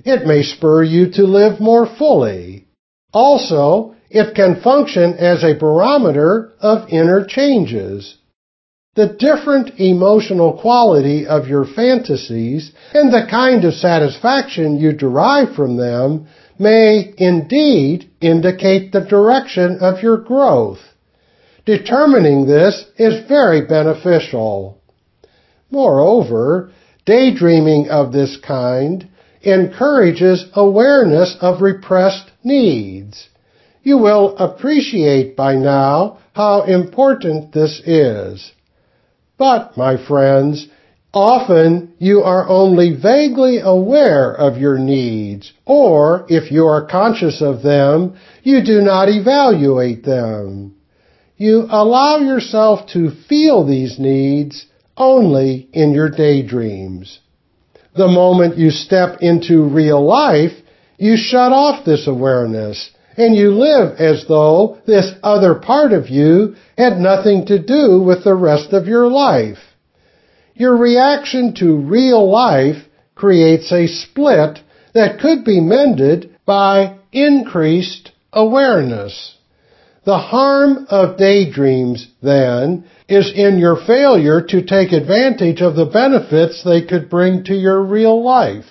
It 0.04 0.26
may 0.26 0.42
spur 0.42 0.84
you 0.84 1.12
to 1.12 1.24
live 1.24 1.60
more 1.60 1.86
fully. 1.86 2.68
Also, 3.14 3.91
it 4.14 4.36
can 4.36 4.62
function 4.62 5.14
as 5.14 5.44
a 5.44 5.58
barometer 5.58 6.52
of 6.60 6.90
inner 6.90 7.26
changes. 7.26 8.18
The 8.96 9.16
different 9.18 9.80
emotional 9.80 10.60
quality 10.60 11.26
of 11.26 11.48
your 11.48 11.66
fantasies 11.66 12.74
and 12.94 13.12
the 13.14 13.26
kind 13.30 13.64
of 13.64 13.74
satisfaction 13.74 14.78
you 14.78 14.92
derive 14.92 15.56
from 15.56 15.78
them 15.78 16.28
may 16.60 17.14
indeed 17.18 18.10
indicate 18.20 18.92
the 18.92 19.06
direction 19.06 19.78
of 19.80 20.04
your 20.04 20.18
growth. 20.18 20.80
Determining 21.66 22.48
this 22.48 22.84
is 22.98 23.28
very 23.30 23.66
beneficial. 23.66 24.78
Moreover, 25.70 26.72
daydreaming 27.06 27.88
of 27.90 28.12
this 28.12 28.38
kind 28.46 29.08
encourages 29.42 30.46
awareness 30.54 31.38
of 31.40 31.62
repressed 31.62 32.30
needs. 32.44 33.30
You 33.84 33.98
will 33.98 34.36
appreciate 34.38 35.36
by 35.36 35.56
now 35.56 36.20
how 36.34 36.64
important 36.64 37.52
this 37.52 37.82
is. 37.86 38.52
But, 39.38 39.76
my 39.76 39.98
friends, 39.98 40.68
often 41.14 41.94
you 41.98 42.22
are 42.22 42.48
only 42.48 42.96
vaguely 42.96 43.60
aware 43.60 44.32
of 44.32 44.58
your 44.58 44.78
needs, 44.78 45.52
or 45.66 46.26
if 46.30 46.52
you 46.52 46.66
are 46.68 46.86
conscious 46.86 47.42
of 47.42 47.64
them, 47.64 48.14
you 48.44 48.64
do 48.64 48.82
not 48.82 49.10
evaluate 49.10 50.04
them. 50.04 50.76
You 51.38 51.66
allow 51.70 52.18
yourself 52.20 52.88
to 52.94 53.10
feel 53.28 53.66
these 53.66 53.98
needs 53.98 54.68
only 54.96 55.68
in 55.74 55.94
your 55.94 56.10
daydreams. 56.10 57.20
The 57.96 58.08
moment 58.08 58.60
you 58.60 58.70
step 58.70 59.18
into 59.22 59.64
real 59.64 60.06
life, 60.06 60.54
you 61.00 61.18
shut 61.18 61.52
off 61.52 61.84
this 61.84 62.06
awareness 62.06 62.92
and 63.18 63.36
you 63.36 63.52
live 63.52 64.00
as 64.00 64.26
though 64.28 64.78
this 64.86 65.12
other 65.24 65.56
part 65.56 65.92
of 65.92 66.10
you 66.10 66.56
had 66.78 66.98
nothing 66.98 67.46
to 67.48 67.60
do 67.62 68.02
with 68.02 68.24
the 68.24 68.36
rest 68.36 68.74
of 68.74 68.88
your 68.88 69.08
life. 69.08 69.60
Your 70.56 70.78
reaction 70.78 71.54
to 71.56 71.76
real 71.78 72.30
life 72.30 72.84
creates 73.16 73.72
a 73.72 73.88
split 73.88 74.60
that 74.94 75.20
could 75.20 75.44
be 75.44 75.60
mended 75.60 76.36
by 76.46 76.98
increased 77.12 78.12
awareness. 78.34 79.38
The 80.04 80.18
harm 80.18 80.88
of 80.90 81.18
daydreams, 81.18 82.08
then, 82.24 82.86
is 83.08 83.32
in 83.36 83.60
your 83.60 83.76
failure 83.86 84.42
to 84.42 84.66
take 84.66 84.94
advantage 84.94 85.62
of 85.62 85.76
the 85.76 85.86
benefits 85.86 86.64
they 86.64 86.82
could 86.82 87.10
bring 87.10 87.44
to 87.44 87.54
your 87.54 87.84
real 87.84 88.24
life. 88.24 88.66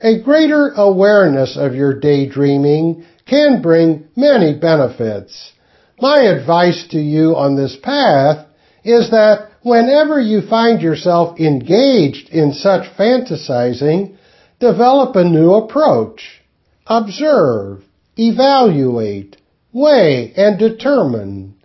A 0.00 0.20
greater 0.20 0.68
awareness 0.76 1.56
of 1.56 1.74
your 1.74 1.98
daydreaming 1.98 3.04
can 3.26 3.60
bring 3.60 4.06
many 4.14 4.54
benefits. 4.54 5.52
My 6.00 6.20
advice 6.20 6.86
to 6.92 7.00
you 7.00 7.34
on 7.34 7.56
this 7.56 7.76
path 7.82 8.46
is 8.84 9.10
that 9.10 9.50
whenever 9.62 10.20
you 10.20 10.42
find 10.42 10.80
yourself 10.80 11.40
engaged 11.40 12.28
in 12.28 12.52
such 12.52 12.88
fantasizing, 12.96 14.16
develop 14.60 15.16
a 15.16 15.24
new 15.24 15.54
approach. 15.54 16.42
Observe, 16.86 17.82
evaluate, 18.16 19.36
weigh, 19.72 20.32
and 20.36 20.60
determine 20.60 21.56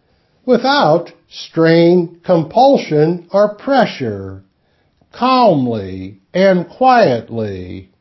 without 0.43 1.11
strain, 1.29 2.19
compulsion, 2.25 3.27
or 3.31 3.53
pressure, 3.53 4.43
calmly 5.11 6.19
and 6.33 6.67
quietly. 6.67 7.91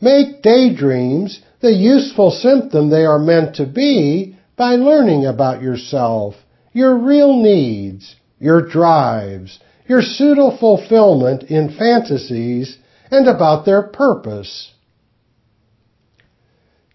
Make 0.00 0.42
daydreams 0.42 1.40
the 1.60 1.72
useful 1.72 2.30
symptom 2.30 2.90
they 2.90 3.04
are 3.04 3.18
meant 3.18 3.56
to 3.56 3.66
be 3.66 4.36
by 4.56 4.76
learning 4.76 5.26
about 5.26 5.62
yourself, 5.62 6.34
your 6.72 6.96
real 6.96 7.36
needs, 7.36 8.16
your 8.38 8.60
drives, 8.60 9.58
your 9.86 10.02
pseudo 10.02 10.56
fulfillment 10.58 11.44
in 11.44 11.76
fantasies, 11.76 12.78
and 13.10 13.28
about 13.28 13.64
their 13.64 13.82
purpose. 13.82 14.72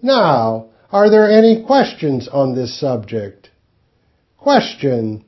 Now, 0.01 0.67
are 0.91 1.09
there 1.09 1.29
any 1.29 1.63
questions 1.63 2.27
on 2.27 2.55
this 2.55 2.79
subject? 2.79 3.49
Question. 4.37 5.23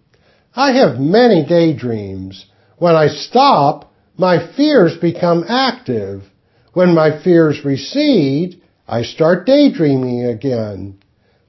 I 0.56 0.74
have 0.74 1.00
many 1.00 1.46
daydreams. 1.46 2.46
When 2.78 2.96
I 2.96 3.08
stop, 3.08 3.92
my 4.18 4.54
fears 4.56 4.98
become 4.98 5.46
active. 5.48 6.24
When 6.74 6.94
my 6.94 7.24
fears 7.24 7.64
recede, 7.64 8.62
I 8.88 9.04
start 9.04 9.46
daydreaming 9.46 10.26
again. 10.26 11.00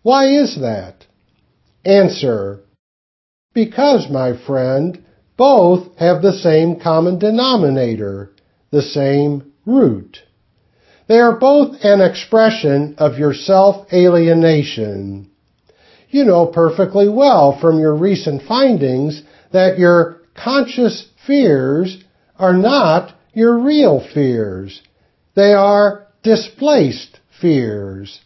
Why 0.02 0.26
is 0.26 0.56
that? 0.60 1.06
Answer. 1.84 2.60
Because, 3.54 4.10
my 4.10 4.36
friend, 4.46 5.02
both 5.36 5.96
have 5.98 6.22
the 6.22 6.32
same 6.32 6.78
common 6.78 7.18
denominator, 7.18 8.32
the 8.70 8.82
same 8.82 9.52
root. 9.64 10.18
They 11.08 11.18
are 11.18 11.38
both 11.38 11.76
an 11.82 12.00
expression 12.00 12.94
of 12.98 13.18
your 13.18 13.34
self-alienation. 13.34 15.30
You 16.10 16.24
know 16.24 16.46
perfectly 16.46 17.08
well 17.08 17.58
from 17.60 17.78
your 17.78 17.94
recent 17.94 18.42
findings 18.42 19.22
that 19.52 19.78
your 19.78 20.20
conscious 20.34 21.08
fears 21.26 22.04
are 22.38 22.54
not 22.54 23.14
your 23.32 23.58
real 23.58 24.00
fears. 24.14 24.80
They 25.34 25.52
are 25.52 26.06
displaced 26.22 27.18
fears. 27.40 28.20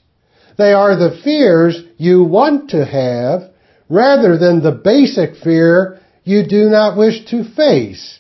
They 0.57 0.73
are 0.73 0.97
the 0.97 1.21
fears 1.23 1.83
you 1.97 2.25
want 2.25 2.71
to 2.71 2.85
have 2.85 3.51
rather 3.89 4.37
than 4.37 4.63
the 4.63 4.73
basic 4.73 5.37
fear 5.37 6.01
you 6.25 6.47
do 6.47 6.69
not 6.69 6.99
wish 6.99 7.25
to 7.27 7.45
face, 7.45 8.19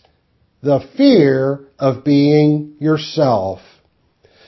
the 0.62 0.80
fear 0.96 1.60
of 1.78 2.04
being 2.04 2.74
yourself. 2.80 3.60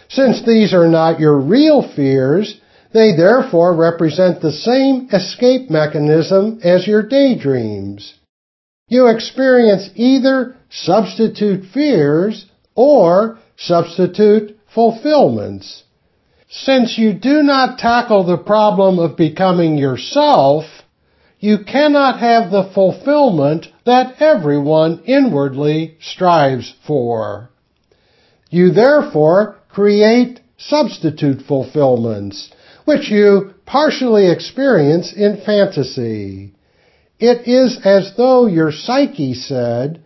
Since 0.09 0.45
these 0.45 0.73
are 0.73 0.89
not 0.89 1.21
your 1.21 1.39
real 1.39 1.83
fears, 1.95 2.61
they 2.93 3.15
therefore 3.17 3.75
represent 3.75 4.41
the 4.41 4.53
same 4.53 5.09
escape 5.13 5.71
mechanism 5.71 6.61
as 6.65 6.87
your 6.87 7.03
daydreams. 7.03 8.15
You 8.89 9.07
experience 9.07 9.89
either 9.95 10.57
substitute 10.71 11.67
fears 11.73 12.47
or 12.75 13.39
substitute 13.61 14.59
fulfillments. 14.75 15.85
Since 16.49 16.99
you 16.99 17.13
do 17.13 17.43
not 17.43 17.79
tackle 17.79 18.25
the 18.25 18.39
problem 18.39 18.99
of 18.99 19.17
becoming 19.17 19.79
yourself, 19.79 20.65
you 21.39 21.59
cannot 21.65 22.19
have 22.21 22.51
the 22.51 22.71
fulfillment 22.75 23.69
that 23.87 24.21
everyone 24.21 25.03
inwardly 25.07 25.97
strives 26.01 26.75
for. 26.87 27.51
You 28.51 28.73
therefore 28.73 29.57
create 29.69 30.41
substitute 30.59 31.43
fulfillments, 31.47 32.51
which 32.85 33.11
you 33.11 33.55
partially 33.65 34.31
experience 34.31 35.13
in 35.13 35.41
fantasy. 35.47 36.53
It 37.19 37.47
is 37.47 37.79
as 37.85 38.15
though 38.17 38.47
your 38.47 38.73
psyche 38.73 39.35
said, 39.35 40.03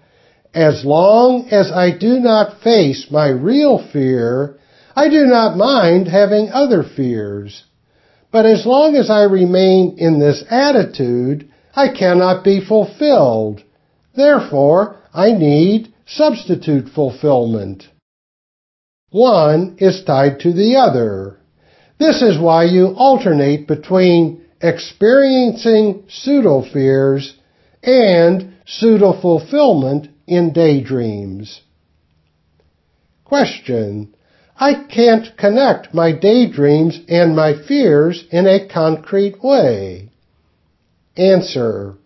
as 0.55 0.85
long 0.85 1.49
as 1.51 1.73
I 1.73 1.91
do 1.91 2.21
not 2.21 2.63
face 2.63 3.09
my 3.11 3.29
real 3.29 3.85
fear, 3.93 4.57
I 4.95 5.09
do 5.09 5.27
not 5.27 5.57
mind 5.57 6.07
having 6.07 6.51
other 6.51 6.85
fears. 6.85 7.65
But 8.31 8.47
as 8.47 8.65
long 8.65 8.95
as 8.95 9.11
I 9.11 9.25
remain 9.25 9.97
in 9.99 10.21
this 10.21 10.45
attitude, 10.49 11.51
I 11.75 11.89
cannot 11.89 12.45
be 12.45 12.65
fulfilled. 12.65 13.63
Therefore, 14.17 14.97
I 15.13 15.33
need 15.33 15.93
substitute 16.07 16.89
fulfillment. 16.89 17.89
One 19.11 19.77
is 19.79 20.05
tied 20.05 20.41
to 20.41 20.53
the 20.53 20.77
other. 20.77 21.39
This 21.99 22.23
is 22.23 22.39
why 22.39 22.65
you 22.65 22.95
alternate 22.97 23.67
between 23.67 24.45
experiencing 24.61 26.05
pseudo-fears 26.09 27.37
and 27.83 28.55
pseudo-fulfillment 28.67 30.09
in 30.27 30.53
daydreams. 30.53 31.61
Question. 33.25 34.15
I 34.57 34.85
can't 34.89 35.37
connect 35.37 35.95
my 35.95 36.13
daydreams 36.13 37.01
and 37.09 37.35
my 37.35 37.55
fears 37.67 38.25
in 38.31 38.47
a 38.47 38.69
concrete 38.69 39.43
way. 39.43 40.11
Answer. 41.17 41.97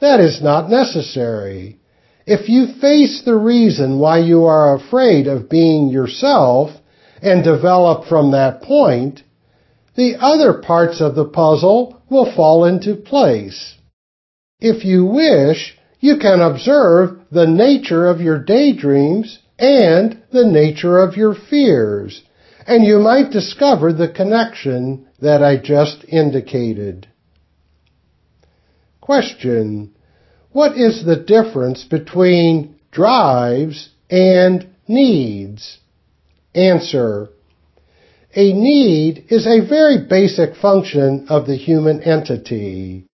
That 0.00 0.20
is 0.20 0.40
not 0.42 0.70
necessary. 0.70 1.78
If 2.26 2.48
you 2.48 2.74
face 2.80 3.22
the 3.24 3.36
reason 3.36 3.98
why 3.98 4.18
you 4.18 4.44
are 4.44 4.74
afraid 4.74 5.26
of 5.26 5.48
being 5.48 5.88
yourself 5.88 6.70
and 7.22 7.42
develop 7.42 8.06
from 8.06 8.32
that 8.32 8.62
point, 8.62 9.22
the 9.96 10.16
other 10.20 10.54
parts 10.54 11.00
of 11.00 11.14
the 11.14 11.24
puzzle 11.24 12.02
will 12.10 12.32
fall 12.34 12.64
into 12.64 12.94
place. 12.94 13.74
If 14.60 14.84
you 14.84 15.06
wish, 15.06 15.77
you 16.00 16.18
can 16.18 16.40
observe 16.40 17.18
the 17.30 17.46
nature 17.46 18.06
of 18.06 18.20
your 18.20 18.42
daydreams 18.42 19.38
and 19.58 20.22
the 20.30 20.46
nature 20.46 20.98
of 20.98 21.16
your 21.16 21.34
fears, 21.34 22.22
and 22.66 22.84
you 22.84 22.98
might 22.98 23.32
discover 23.32 23.92
the 23.92 24.08
connection 24.08 25.08
that 25.20 25.42
I 25.42 25.56
just 25.56 26.04
indicated. 26.08 27.08
Question. 29.00 29.94
What 30.52 30.76
is 30.76 31.04
the 31.04 31.16
difference 31.16 31.84
between 31.84 32.76
drives 32.90 33.90
and 34.10 34.68
needs? 34.86 35.78
Answer. 36.54 37.28
A 38.34 38.52
need 38.52 39.24
is 39.30 39.46
a 39.46 39.66
very 39.66 40.06
basic 40.06 40.54
function 40.54 41.26
of 41.28 41.46
the 41.46 41.56
human 41.56 42.02
entity. 42.02 43.07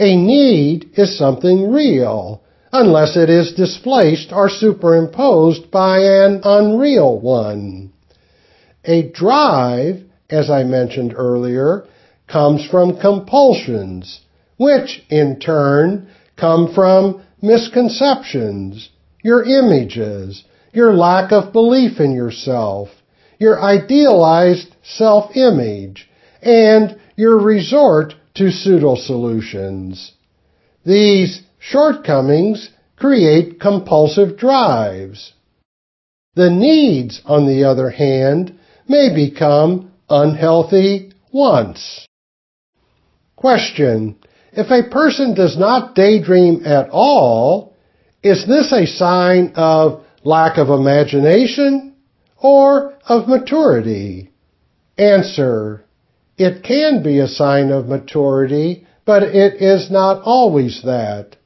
A 0.00 0.16
need 0.16 0.92
is 0.94 1.18
something 1.18 1.70
real, 1.70 2.40
unless 2.72 3.18
it 3.18 3.28
is 3.28 3.52
displaced 3.52 4.32
or 4.32 4.48
superimposed 4.48 5.70
by 5.70 5.98
an 5.98 6.40
unreal 6.42 7.20
one. 7.20 7.92
A 8.86 9.02
drive, 9.02 10.00
as 10.30 10.48
I 10.48 10.64
mentioned 10.64 11.12
earlier, 11.14 11.84
comes 12.26 12.64
from 12.64 12.98
compulsions, 12.98 14.20
which 14.56 15.04
in 15.10 15.38
turn 15.38 16.08
come 16.34 16.72
from 16.72 17.22
misconceptions, 17.42 18.88
your 19.22 19.44
images, 19.44 20.44
your 20.72 20.94
lack 20.94 21.30
of 21.30 21.52
belief 21.52 22.00
in 22.00 22.12
yourself, 22.12 22.88
your 23.38 23.60
idealized 23.62 24.74
self-image, 24.82 26.08
and 26.40 26.98
your 27.16 27.38
resort 27.38 28.14
to 28.34 28.50
pseudo-solutions. 28.50 30.12
These 30.84 31.42
shortcomings 31.58 32.70
create 32.96 33.60
compulsive 33.60 34.36
drives. 34.36 35.32
The 36.34 36.50
needs, 36.50 37.20
on 37.24 37.46
the 37.46 37.64
other 37.64 37.90
hand, 37.90 38.58
may 38.88 39.14
become 39.14 39.92
unhealthy 40.08 41.12
wants. 41.32 42.06
Question. 43.36 44.16
If 44.52 44.70
a 44.70 44.90
person 44.90 45.34
does 45.34 45.56
not 45.56 45.94
daydream 45.94 46.66
at 46.66 46.90
all, 46.90 47.76
is 48.22 48.46
this 48.46 48.72
a 48.72 48.86
sign 48.86 49.52
of 49.54 50.04
lack 50.24 50.58
of 50.58 50.68
imagination 50.68 51.94
or 52.36 52.94
of 53.06 53.28
maturity? 53.28 54.30
Answer. 54.98 55.84
It 56.40 56.62
can 56.62 57.02
be 57.02 57.18
a 57.18 57.28
sign 57.28 57.70
of 57.70 57.86
maturity, 57.86 58.86
but 59.04 59.22
it 59.22 59.60
is 59.60 59.90
not 59.90 60.22
always 60.22 60.80
that. 60.84 61.36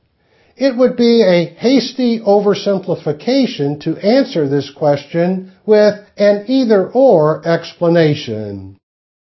It 0.56 0.76
would 0.76 0.96
be 0.96 1.20
a 1.20 1.46
hasty 1.46 2.20
oversimplification 2.20 3.80
to 3.80 3.96
answer 3.96 4.48
this 4.48 4.70
question 4.70 5.50
with 5.66 5.94
an 6.16 6.44
either-or 6.46 7.44
explanation. 7.44 8.78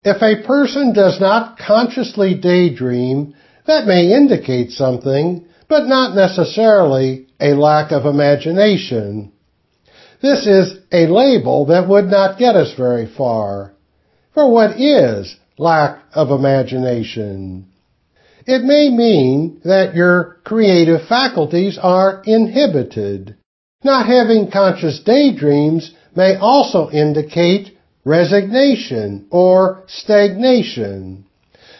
If 0.04 0.24
a 0.24 0.48
person 0.48 0.94
does 0.94 1.22
not 1.22 1.60
consciously 1.60 2.34
daydream, 2.34 3.36
that 3.68 3.86
may 3.86 4.12
indicate 4.12 4.72
something, 4.72 5.46
but 5.70 5.86
not 5.86 6.16
necessarily 6.16 7.28
a 7.40 7.54
lack 7.54 7.92
of 7.92 8.08
imagination. 8.08 9.32
This 10.24 10.48
is 10.48 10.80
a 10.92 11.06
label 11.06 11.68
that 11.68 11.88
would 11.88 12.06
not 12.06 12.40
get 12.40 12.56
us 12.56 12.74
very 12.76 13.06
far. 13.06 13.74
For 14.34 14.50
what 14.50 14.80
is 14.80 15.38
lack 15.62 16.00
of 16.14 16.32
imagination. 16.32 17.68
It 18.48 18.64
may 18.64 18.90
mean 18.90 19.62
that 19.64 19.94
your 19.94 20.38
creative 20.44 21.08
faculties 21.08 21.78
are 21.80 22.24
inhibited. 22.26 23.36
Not 23.84 24.08
having 24.08 24.50
conscious 24.50 25.00
daydreams 25.02 25.94
may 26.16 26.36
also 26.36 26.90
indicate 26.90 27.78
resignation 28.04 29.28
or 29.30 29.84
stagnation. 29.88 31.26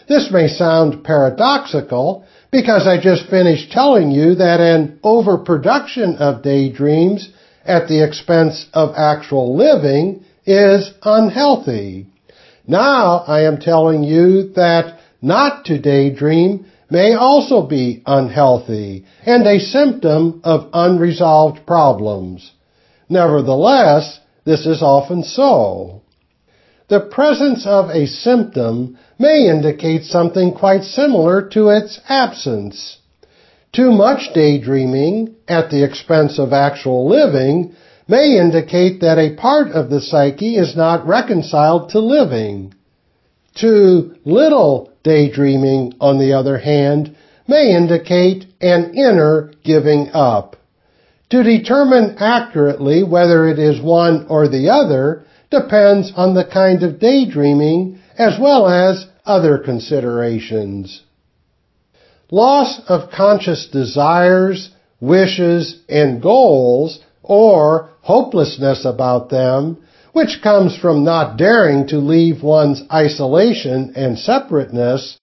This 0.08 0.30
may 0.32 0.48
sound 0.48 1.04
paradoxical 1.04 2.26
because 2.52 2.86
I 2.86 3.02
just 3.02 3.30
finished 3.32 3.72
telling 3.72 4.12
you 4.12 4.36
that 4.36 4.60
an 4.60 5.00
overproduction 5.04 6.18
of 6.18 6.44
daydreams 6.44 7.32
at 7.66 7.88
the 7.88 8.04
expense 8.04 8.68
of 8.74 8.94
actual 8.96 9.58
living 9.58 10.24
is 10.46 10.92
unhealthy. 11.02 12.11
Now 12.72 13.26
I 13.28 13.42
am 13.42 13.60
telling 13.60 14.02
you 14.02 14.54
that 14.54 14.98
not 15.22 15.66
to 15.66 15.78
daydream 15.78 16.68
may 16.90 17.16
also 17.16 17.68
be 17.68 18.02
unhealthy 18.06 19.04
and 19.26 19.46
a 19.46 19.60
symptom 19.60 20.40
of 20.46 20.70
unresolved 20.72 21.66
problems. 21.66 22.50
Nevertheless, 23.10 24.22
this 24.46 24.66
is 24.66 24.82
often 24.82 25.24
so. 25.24 26.04
The 26.88 27.02
presence 27.02 27.66
of 27.66 27.90
a 27.90 28.08
symptom 28.08 28.98
may 29.20 29.50
indicate 29.50 30.06
something 30.06 30.54
quite 30.54 30.86
similar 30.86 31.50
to 31.50 31.68
its 31.72 32.00
absence. 32.08 33.00
Too 33.74 33.92
much 33.92 34.34
daydreaming 34.34 35.36
at 35.46 35.72
the 35.72 35.84
expense 35.84 36.40
of 36.40 36.54
actual 36.54 37.10
living 37.10 37.76
may 38.12 38.38
indicate 38.38 39.00
that 39.00 39.18
a 39.18 39.38
part 39.38 39.70
of 39.70 39.90
the 39.90 40.02
psyche 40.02 40.58
is 40.58 40.76
not 40.76 41.08
reconciled 41.08 41.90
to 41.92 42.00
living. 42.00 42.74
Too 43.56 44.18
little 44.26 44.92
daydreaming, 45.02 45.94
on 46.02 46.20
the 46.20 46.34
other 46.34 46.58
hand, 46.58 47.16
may 47.48 47.74
indicate 47.74 48.48
an 48.60 48.94
inner 48.96 49.54
giving 49.64 50.10
up. 50.14 50.58
To 51.30 51.42
determine 51.42 52.18
accurately 52.20 53.02
whether 53.02 53.48
it 53.48 53.58
is 53.58 53.82
one 53.82 54.26
or 54.28 54.50
the 54.50 54.68
other 54.70 55.24
depends 55.50 56.12
on 56.14 56.34
the 56.34 56.44
kind 56.44 56.84
of 56.84 57.00
daydreaming 57.00 58.00
as 58.18 58.38
well 58.38 58.68
as 58.68 59.08
other 59.26 59.58
considerations. 59.58 61.02
Loss 62.30 62.82
of 62.90 63.10
conscious 63.10 63.70
desires, 63.72 64.72
wishes, 65.00 65.80
and 65.88 66.22
goals, 66.22 67.00
or 67.24 67.90
hopelessness 68.02 68.86
about 68.86 69.30
them, 69.30 69.78
which 70.14 70.42
comes 70.42 70.76
from 70.78 71.04
not 71.04 71.38
daring 71.38 71.88
to 71.88 71.98
leave 71.98 72.44
one's 72.44 72.84
isolation 72.92 73.94
and 73.96 74.18
separateness, 74.18 75.18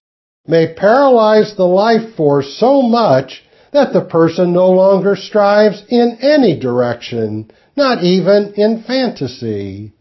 may 0.46 0.72
paralyze 0.74 1.54
the 1.56 1.66
life 1.66 2.14
force 2.16 2.56
so 2.58 2.82
much 2.82 3.42
that 3.72 3.92
the 3.92 4.04
person 4.04 4.52
no 4.52 4.70
longer 4.70 5.14
strives 5.14 5.82
in 5.88 6.18
any 6.22 6.58
direction, 6.58 7.50
not 7.76 8.02
even 8.02 8.54
in 8.54 8.82
fantasy 8.82 9.92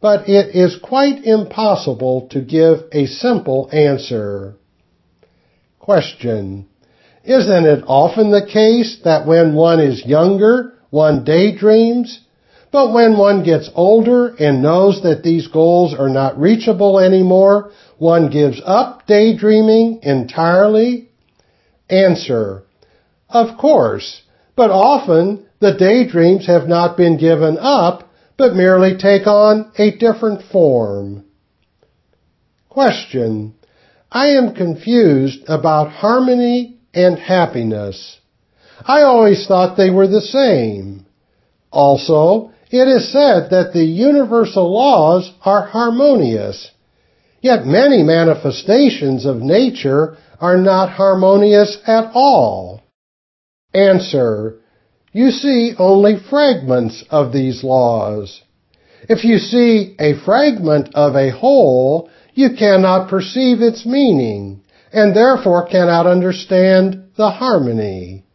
but 0.00 0.28
it 0.28 0.54
is 0.54 0.78
quite 0.82 1.24
impossible 1.24 2.28
to 2.30 2.40
give 2.40 2.78
a 2.92 3.06
simple 3.06 3.68
answer. 3.72 4.54
Question. 5.80 6.68
Isn't 7.24 7.66
it 7.66 7.82
often 7.86 8.30
the 8.30 8.46
case 8.46 9.00
that 9.02 9.26
when 9.26 9.54
one 9.54 9.80
is 9.80 10.06
younger, 10.06 10.74
one 10.96 11.24
daydreams, 11.24 12.20
but 12.72 12.92
when 12.92 13.18
one 13.18 13.44
gets 13.44 13.68
older 13.74 14.34
and 14.38 14.62
knows 14.62 15.02
that 15.02 15.22
these 15.22 15.46
goals 15.46 15.94
are 15.94 16.08
not 16.08 16.40
reachable 16.40 16.98
anymore, 16.98 17.70
one 17.98 18.30
gives 18.30 18.60
up 18.64 19.06
daydreaming 19.06 20.00
entirely? 20.02 21.10
Answer. 21.90 22.62
Of 23.28 23.58
course, 23.58 24.22
but 24.56 24.70
often 24.70 25.44
the 25.60 25.74
daydreams 25.74 26.46
have 26.46 26.66
not 26.66 26.96
been 26.96 27.18
given 27.18 27.58
up 27.60 28.08
but 28.38 28.54
merely 28.54 28.96
take 28.96 29.26
on 29.26 29.70
a 29.78 29.96
different 29.96 30.42
form. 30.50 31.24
Question. 32.68 33.54
I 34.10 34.28
am 34.38 34.54
confused 34.54 35.44
about 35.48 35.90
harmony 35.90 36.78
and 36.94 37.18
happiness. 37.18 38.18
I 38.84 39.02
always 39.02 39.46
thought 39.46 39.76
they 39.76 39.90
were 39.90 40.08
the 40.08 40.20
same. 40.20 41.06
Also, 41.70 42.52
it 42.70 42.88
is 42.88 43.12
said 43.12 43.50
that 43.50 43.72
the 43.72 43.84
universal 43.84 44.72
laws 44.72 45.32
are 45.44 45.66
harmonious. 45.66 46.70
Yet 47.40 47.64
many 47.64 48.02
manifestations 48.02 49.24
of 49.24 49.36
nature 49.36 50.16
are 50.40 50.58
not 50.58 50.90
harmonious 50.90 51.78
at 51.86 52.10
all. 52.12 52.82
Answer 53.72 54.60
you 55.16 55.30
see 55.30 55.72
only 55.78 56.16
fragments 56.28 57.02
of 57.08 57.32
these 57.32 57.64
laws. 57.64 58.42
If 59.08 59.24
you 59.24 59.38
see 59.38 59.96
a 59.98 60.12
fragment 60.26 60.94
of 60.94 61.16
a 61.16 61.30
whole, 61.30 62.10
you 62.34 62.50
cannot 62.50 63.08
perceive 63.08 63.62
its 63.62 63.86
meaning, 63.86 64.60
and 64.92 65.16
therefore 65.16 65.68
cannot 65.68 66.06
understand 66.06 67.12
the 67.16 67.30
harmony. 67.30 68.25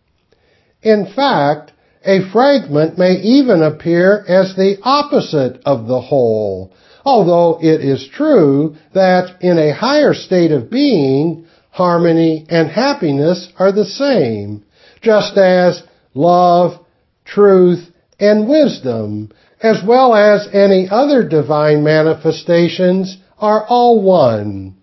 In 0.82 1.06
fact, 1.06 1.72
a 2.06 2.22
fragment 2.32 2.98
may 2.98 3.14
even 3.14 3.62
appear 3.62 4.26
as 4.28 4.56
the 4.56 4.78
opposite 4.82 5.62
of 5.66 5.88
the 5.88 6.02
whole, 6.02 6.72
although 7.06 7.60
it 7.62 7.82
is 7.82 8.08
true 8.08 8.76
that 8.94 9.42
in 9.42 9.60
a 9.60 9.74
higher 9.74 10.14
state 10.14 10.52
of 10.52 10.72
being, 10.72 11.46
harmony 11.70 12.46
and 12.50 12.70
happiness 12.70 13.50
are 13.60 13.72
the 13.72 13.86
same, 13.86 14.64
just 15.02 15.38
as 15.38 15.84
love, 16.14 16.80
truth, 17.26 17.88
and 18.20 18.48
wisdom, 18.48 19.30
as 19.62 19.82
well 19.86 20.16
as 20.16 20.48
any 20.54 20.88
other 20.90 21.28
divine 21.28 21.84
manifestations, 21.84 23.18
are 23.38 23.66
all 23.66 24.02
one. 24.02 24.76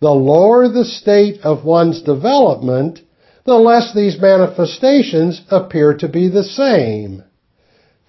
The 0.00 0.10
lower 0.10 0.68
the 0.68 0.84
state 0.84 1.40
of 1.42 1.64
one's 1.64 2.02
development, 2.02 3.00
the 3.44 3.54
less 3.54 3.92
these 3.94 4.20
manifestations 4.20 5.42
appear 5.50 5.94
to 5.94 6.08
be 6.08 6.28
the 6.28 6.44
same. 6.44 7.22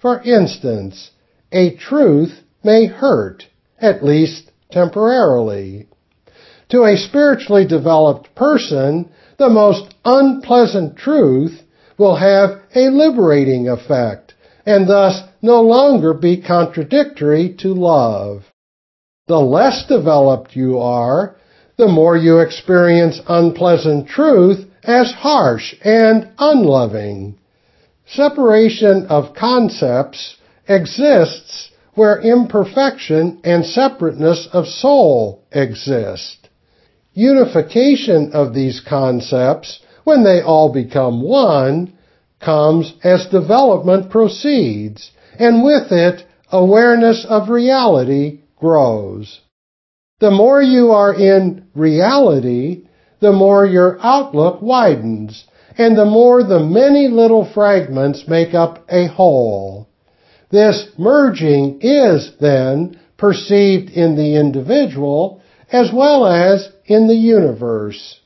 For 0.00 0.22
instance, 0.22 1.10
a 1.52 1.74
truth 1.76 2.42
may 2.62 2.86
hurt, 2.86 3.44
at 3.80 4.04
least 4.04 4.50
temporarily. 4.70 5.88
To 6.70 6.84
a 6.84 6.96
spiritually 6.96 7.66
developed 7.66 8.34
person, 8.34 9.10
the 9.38 9.48
most 9.48 9.94
unpleasant 10.04 10.96
truth 10.96 11.62
will 11.98 12.16
have 12.16 12.60
a 12.74 12.88
liberating 12.88 13.68
effect 13.68 14.34
and 14.66 14.88
thus 14.88 15.22
no 15.42 15.60
longer 15.60 16.14
be 16.14 16.40
contradictory 16.40 17.54
to 17.58 17.74
love. 17.74 18.44
The 19.26 19.40
less 19.40 19.86
developed 19.86 20.56
you 20.56 20.78
are, 20.78 21.36
the 21.76 21.88
more 21.88 22.16
you 22.16 22.38
experience 22.38 23.20
unpleasant 23.28 24.08
truth 24.08 24.66
as 24.86 25.12
harsh 25.12 25.74
and 25.82 26.30
unloving. 26.38 27.38
Separation 28.06 29.06
of 29.06 29.34
concepts 29.34 30.36
exists 30.68 31.70
where 31.94 32.20
imperfection 32.20 33.40
and 33.44 33.64
separateness 33.64 34.48
of 34.52 34.66
soul 34.66 35.44
exist. 35.52 36.48
Unification 37.14 38.32
of 38.32 38.52
these 38.52 38.80
concepts 38.86 39.80
when 40.04 40.22
they 40.22 40.42
all 40.42 40.72
become 40.72 41.22
one, 41.22 41.92
comes 42.40 42.94
as 43.02 43.26
development 43.26 44.10
proceeds, 44.10 45.10
and 45.38 45.64
with 45.64 45.90
it, 45.90 46.26
awareness 46.52 47.26
of 47.28 47.48
reality 47.48 48.40
grows. 48.56 49.40
The 50.20 50.30
more 50.30 50.62
you 50.62 50.92
are 50.92 51.14
in 51.14 51.66
reality, 51.74 52.86
the 53.24 53.32
more 53.32 53.64
your 53.64 53.98
outlook 54.02 54.60
widens, 54.60 55.46
and 55.78 55.96
the 55.96 56.04
more 56.04 56.44
the 56.44 56.60
many 56.60 57.08
little 57.08 57.50
fragments 57.54 58.28
make 58.28 58.52
up 58.52 58.84
a 58.90 59.08
whole. 59.08 59.88
This 60.50 60.88
merging 60.98 61.80
is, 61.80 62.32
then, 62.38 63.00
perceived 63.16 63.88
in 63.90 64.14
the 64.16 64.36
individual 64.36 65.40
as 65.72 65.90
well 65.90 66.26
as 66.26 66.68
in 66.84 67.08
the 67.08 67.16
universe. 67.16 68.20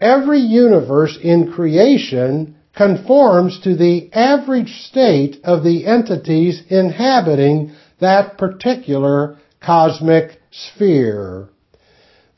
Every 0.00 0.40
universe 0.40 1.16
in 1.22 1.52
creation 1.52 2.56
conforms 2.74 3.60
to 3.60 3.76
the 3.76 4.12
average 4.12 4.72
state 4.88 5.36
of 5.44 5.62
the 5.62 5.86
entities 5.86 6.64
inhabiting 6.68 7.70
that 8.00 8.36
particular 8.36 9.38
cosmic 9.62 10.40
sphere. 10.50 11.48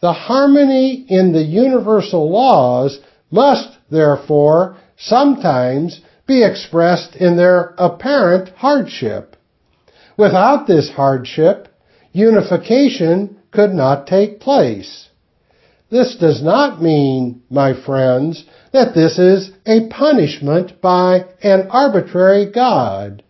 The 0.06 0.12
harmony 0.12 1.04
in 1.08 1.32
the 1.32 1.42
universal 1.42 2.30
laws 2.30 3.00
must, 3.28 3.70
therefore, 3.90 4.76
sometimes 4.96 6.00
be 6.28 6.44
expressed 6.44 7.16
in 7.16 7.36
their 7.36 7.74
apparent 7.76 8.50
hardship. 8.50 9.34
Without 10.16 10.68
this 10.68 10.90
hardship, 10.90 11.66
unification 12.12 13.38
could 13.50 13.74
not 13.74 14.06
take 14.06 14.38
place. 14.38 15.08
This 15.90 16.14
does 16.14 16.40
not 16.40 16.80
mean, 16.80 17.42
my 17.50 17.74
friends, 17.74 18.44
that 18.72 18.94
this 18.94 19.18
is 19.18 19.50
a 19.66 19.88
punishment 19.88 20.80
by 20.80 21.24
an 21.42 21.66
arbitrary 21.68 22.46
God. 22.48 23.24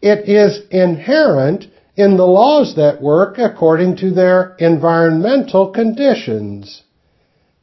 It 0.00 0.26
is 0.26 0.62
inherent 0.70 1.66
in 1.96 2.16
the 2.16 2.26
laws 2.26 2.76
that 2.76 3.02
work 3.02 3.38
according 3.38 3.96
to 3.96 4.10
their 4.10 4.54
environmental 4.58 5.70
conditions. 5.70 6.82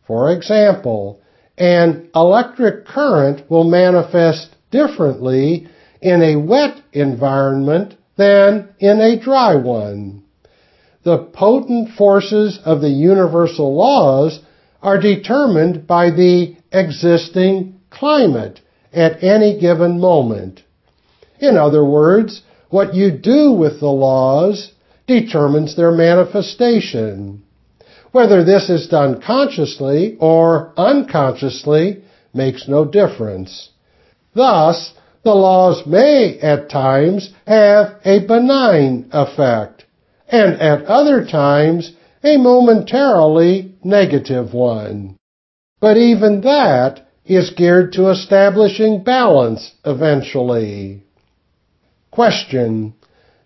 For 0.05 0.31
example, 0.31 1.21
an 1.57 2.09
electric 2.15 2.85
current 2.85 3.49
will 3.49 3.63
manifest 3.63 4.55
differently 4.71 5.67
in 6.01 6.21
a 6.21 6.35
wet 6.35 6.81
environment 6.93 7.95
than 8.17 8.69
in 8.79 8.99
a 8.99 9.19
dry 9.19 9.55
one. 9.55 10.23
The 11.03 11.17
potent 11.17 11.89
forces 11.97 12.59
of 12.65 12.81
the 12.81 12.89
universal 12.89 13.75
laws 13.75 14.39
are 14.81 14.99
determined 14.99 15.87
by 15.87 16.11
the 16.11 16.55
existing 16.71 17.79
climate 17.89 18.59
at 18.93 19.23
any 19.23 19.59
given 19.59 19.99
moment. 19.99 20.63
In 21.39 21.57
other 21.57 21.85
words, 21.85 22.41
what 22.69 22.93
you 22.93 23.11
do 23.11 23.51
with 23.51 23.79
the 23.79 23.87
laws 23.87 24.73
determines 25.07 25.75
their 25.75 25.91
manifestation. 25.91 27.43
Whether 28.11 28.43
this 28.43 28.69
is 28.69 28.87
done 28.87 29.21
consciously 29.21 30.17
or 30.19 30.73
unconsciously 30.77 32.03
makes 32.33 32.67
no 32.67 32.85
difference. 32.85 33.69
Thus, 34.33 34.93
the 35.23 35.33
laws 35.33 35.85
may 35.85 36.39
at 36.39 36.69
times 36.69 37.33
have 37.45 37.95
a 38.05 38.19
benign 38.25 39.09
effect, 39.11 39.85
and 40.29 40.53
at 40.61 40.85
other 40.85 41.25
times 41.25 41.93
a 42.23 42.37
momentarily 42.37 43.75
negative 43.83 44.53
one. 44.53 45.17
But 45.79 45.97
even 45.97 46.41
that 46.41 47.07
is 47.25 47.51
geared 47.51 47.93
to 47.93 48.09
establishing 48.09 49.03
balance 49.03 49.73
eventually. 49.85 51.03
Question. 52.17 52.95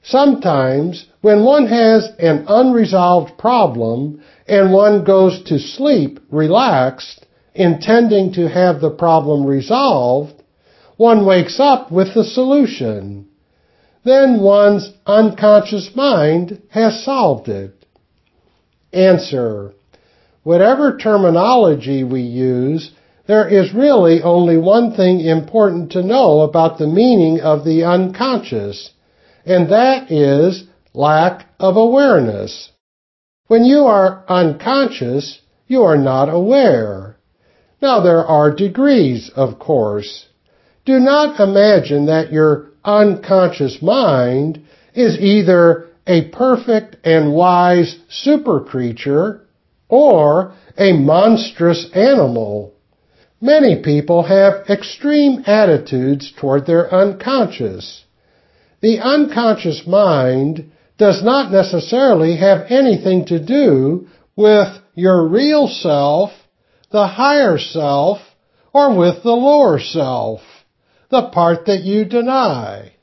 Sometimes 0.01 1.05
when 1.19 1.43
one 1.43 1.67
has 1.67 2.07
an 2.19 2.45
unresolved 2.47 3.37
problem 3.37 4.23
and 4.47 4.71
one 4.71 5.03
goes 5.03 5.43
to 5.47 5.59
sleep 5.59 6.21
relaxed, 6.31 7.25
intending 7.53 8.31
to 8.31 8.47
have 8.47 8.79
the 8.79 8.89
problem 8.89 9.45
resolved, 9.45 10.41
one 10.95 11.25
wakes 11.25 11.59
up 11.59 11.91
with 11.91 12.13
the 12.13 12.23
solution. 12.23 13.27
Then 14.05 14.39
one's 14.39 14.89
unconscious 15.05 15.93
mind 15.93 16.61
has 16.69 17.03
solved 17.03 17.49
it. 17.49 17.73
Answer. 18.93 19.73
Whatever 20.43 20.97
terminology 20.97 22.05
we 22.05 22.21
use, 22.21 22.91
there 23.27 23.47
is 23.47 23.73
really 23.73 24.21
only 24.21 24.57
one 24.57 24.93
thing 24.95 25.19
important 25.21 25.91
to 25.91 26.03
know 26.03 26.41
about 26.41 26.77
the 26.77 26.87
meaning 26.87 27.39
of 27.39 27.63
the 27.63 27.83
unconscious, 27.83 28.91
and 29.45 29.69
that 29.69 30.11
is 30.11 30.63
lack 30.93 31.47
of 31.59 31.77
awareness. 31.77 32.71
When 33.47 33.63
you 33.65 33.85
are 33.85 34.23
unconscious, 34.27 35.41
you 35.67 35.83
are 35.83 35.97
not 35.97 36.29
aware. 36.29 37.17
Now 37.81 38.01
there 38.01 38.25
are 38.25 38.55
degrees, 38.55 39.29
of 39.35 39.59
course. 39.59 40.27
Do 40.85 40.99
not 40.99 41.39
imagine 41.39 42.07
that 42.07 42.31
your 42.31 42.71
unconscious 42.83 43.81
mind 43.81 44.61
is 44.93 45.17
either 45.19 45.87
a 46.07 46.29
perfect 46.29 46.97
and 47.03 47.33
wise 47.33 47.97
super 48.09 48.59
creature 48.59 49.45
or 49.87 50.53
a 50.77 50.93
monstrous 50.93 51.89
animal. 51.93 52.70
Many 53.41 53.81
people 53.81 54.23
have 54.23 54.69
extreme 54.69 55.43
attitudes 55.47 56.31
toward 56.39 56.65
their 56.65 56.93
unconscious. 56.93 58.05
The 58.81 58.99
unconscious 58.99 59.87
mind 59.87 60.71
does 60.97 61.23
not 61.23 61.51
necessarily 61.51 62.37
have 62.37 62.67
anything 62.69 63.25
to 63.25 63.39
do 63.43 64.07
with 64.35 64.69
your 64.93 65.27
real 65.27 65.67
self, 65.67 66.31
the 66.91 67.07
higher 67.07 67.57
self, 67.57 68.19
or 68.73 68.95
with 68.95 69.23
the 69.23 69.31
lower 69.31 69.79
self 69.79 70.41
the 71.11 71.29
part 71.29 71.65
that 71.65 71.83
you 71.83 72.05
deny. 72.05 72.93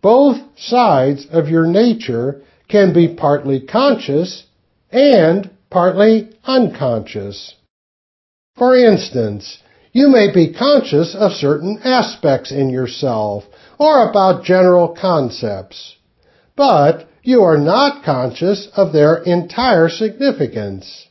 Both 0.00 0.38
sides 0.56 1.26
of 1.30 1.48
your 1.48 1.66
nature 1.66 2.42
can 2.68 2.94
be 2.94 3.14
partly 3.14 3.60
conscious 3.60 4.44
and 4.90 5.50
partly 5.68 6.30
unconscious. 6.44 7.54
For 8.56 8.76
instance, 8.76 9.58
you 9.92 10.08
may 10.08 10.32
be 10.32 10.52
conscious 10.52 11.14
of 11.18 11.32
certain 11.32 11.80
aspects 11.84 12.52
in 12.52 12.70
yourself 12.70 13.44
or 13.78 14.08
about 14.08 14.44
general 14.44 14.96
concepts, 15.00 15.96
but 16.56 17.08
you 17.22 17.42
are 17.42 17.58
not 17.58 18.04
conscious 18.04 18.68
of 18.74 18.92
their 18.92 19.16
entire 19.16 19.88
significance. 19.88 21.06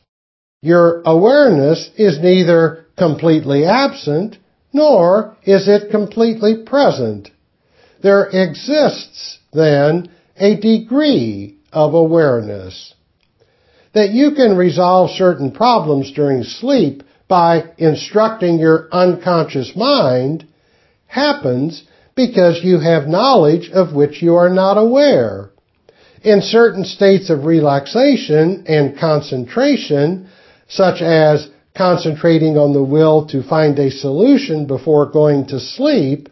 Your 0.62 1.02
awareness 1.04 1.90
is 1.96 2.18
neither 2.20 2.86
completely 2.96 3.64
absent 3.64 4.38
nor 4.72 5.36
is 5.42 5.68
it 5.68 5.90
completely 5.90 6.64
present. 6.64 7.30
There 8.02 8.26
exists, 8.26 9.38
then, 9.52 10.10
a 10.36 10.56
degree 10.58 11.58
of 11.72 11.94
awareness. 11.94 12.94
That 13.92 14.10
you 14.10 14.32
can 14.32 14.56
resolve 14.56 15.10
certain 15.10 15.50
problems 15.50 16.12
during 16.12 16.44
sleep 16.44 17.02
by 17.30 17.62
instructing 17.78 18.58
your 18.58 18.88
unconscious 18.90 19.72
mind 19.76 20.44
happens 21.06 21.84
because 22.16 22.60
you 22.64 22.80
have 22.80 23.06
knowledge 23.06 23.70
of 23.70 23.94
which 23.94 24.20
you 24.20 24.34
are 24.34 24.50
not 24.50 24.76
aware. 24.76 25.50
In 26.24 26.42
certain 26.42 26.84
states 26.84 27.30
of 27.30 27.44
relaxation 27.44 28.64
and 28.66 28.98
concentration, 28.98 30.28
such 30.68 31.00
as 31.00 31.48
concentrating 31.74 32.58
on 32.58 32.72
the 32.72 32.82
will 32.82 33.28
to 33.28 33.48
find 33.48 33.78
a 33.78 33.92
solution 33.92 34.66
before 34.66 35.06
going 35.06 35.46
to 35.46 35.60
sleep, 35.60 36.28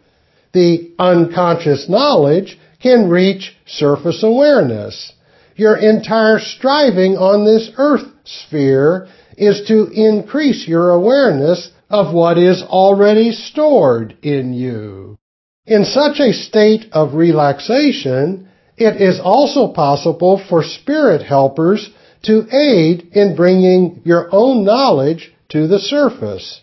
the 0.53 0.91
unconscious 0.99 1.87
knowledge 1.87 2.59
can 2.83 3.09
reach 3.09 3.55
surface 3.65 4.21
awareness. 4.21 5.13
Your 5.55 5.77
entire 5.77 6.39
striving 6.39 7.15
on 7.15 7.45
this 7.45 7.71
earth 7.77 8.07
sphere 8.25 9.07
is 9.39 9.63
to 9.67 9.87
increase 9.93 10.67
your 10.67 10.91
awareness 10.91 11.71
of 11.89 12.13
what 12.13 12.37
is 12.37 12.61
already 12.61 13.31
stored 13.31 14.15
in 14.21 14.53
you. 14.53 15.17
In 15.65 15.85
such 15.85 16.19
a 16.19 16.33
state 16.33 16.85
of 16.91 17.13
relaxation, 17.13 18.49
it 18.77 19.01
is 19.01 19.19
also 19.23 19.67
possible 19.71 20.41
for 20.49 20.63
spirit 20.63 21.21
helpers 21.21 21.89
to 22.23 22.47
aid 22.51 23.09
in 23.13 23.35
bringing 23.35 24.01
your 24.03 24.29
own 24.31 24.65
knowledge 24.65 25.33
to 25.49 25.67
the 25.67 25.79
surface. 25.79 26.61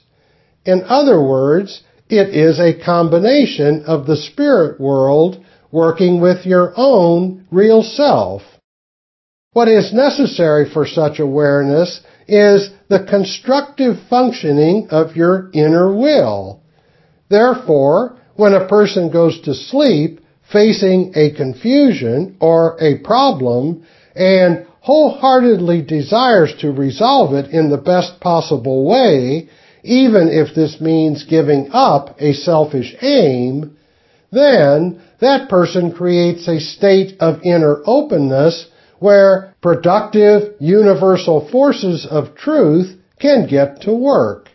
In 0.64 0.82
other 0.86 1.22
words, 1.22 1.82
it 2.08 2.28
is 2.34 2.60
a 2.60 2.84
combination 2.84 3.84
of 3.86 4.06
the 4.06 4.16
spirit 4.16 4.80
world 4.80 5.44
working 5.72 6.20
with 6.20 6.46
your 6.46 6.72
own 6.76 7.46
real 7.50 7.82
self. 7.82 8.42
What 9.52 9.68
is 9.68 9.92
necessary 9.92 10.70
for 10.70 10.86
such 10.86 11.18
awareness 11.18 12.00
is 12.28 12.70
the 12.88 13.04
constructive 13.04 13.96
functioning 14.08 14.88
of 14.90 15.16
your 15.16 15.50
inner 15.52 15.94
will. 15.94 16.60
Therefore, 17.28 18.16
when 18.34 18.54
a 18.54 18.68
person 18.68 19.10
goes 19.10 19.40
to 19.42 19.54
sleep 19.54 20.20
facing 20.52 21.12
a 21.16 21.34
confusion 21.34 22.36
or 22.40 22.76
a 22.80 22.98
problem 22.98 23.84
and 24.14 24.66
wholeheartedly 24.80 25.82
desires 25.82 26.54
to 26.60 26.70
resolve 26.70 27.34
it 27.34 27.50
in 27.50 27.70
the 27.70 27.78
best 27.78 28.20
possible 28.20 28.88
way, 28.88 29.48
even 29.82 30.28
if 30.28 30.54
this 30.54 30.80
means 30.80 31.24
giving 31.24 31.68
up 31.72 32.20
a 32.20 32.32
selfish 32.32 32.94
aim, 33.02 33.76
then 34.30 35.00
that 35.20 35.48
person 35.48 35.92
creates 35.92 36.46
a 36.46 36.60
state 36.60 37.16
of 37.20 37.42
inner 37.42 37.82
openness 37.84 38.68
where 38.98 39.54
productive 39.66 40.54
universal 40.60 41.48
forces 41.50 42.06
of 42.08 42.36
truth 42.36 42.96
can 43.18 43.48
get 43.48 43.80
to 43.80 43.92
work. 43.92 44.48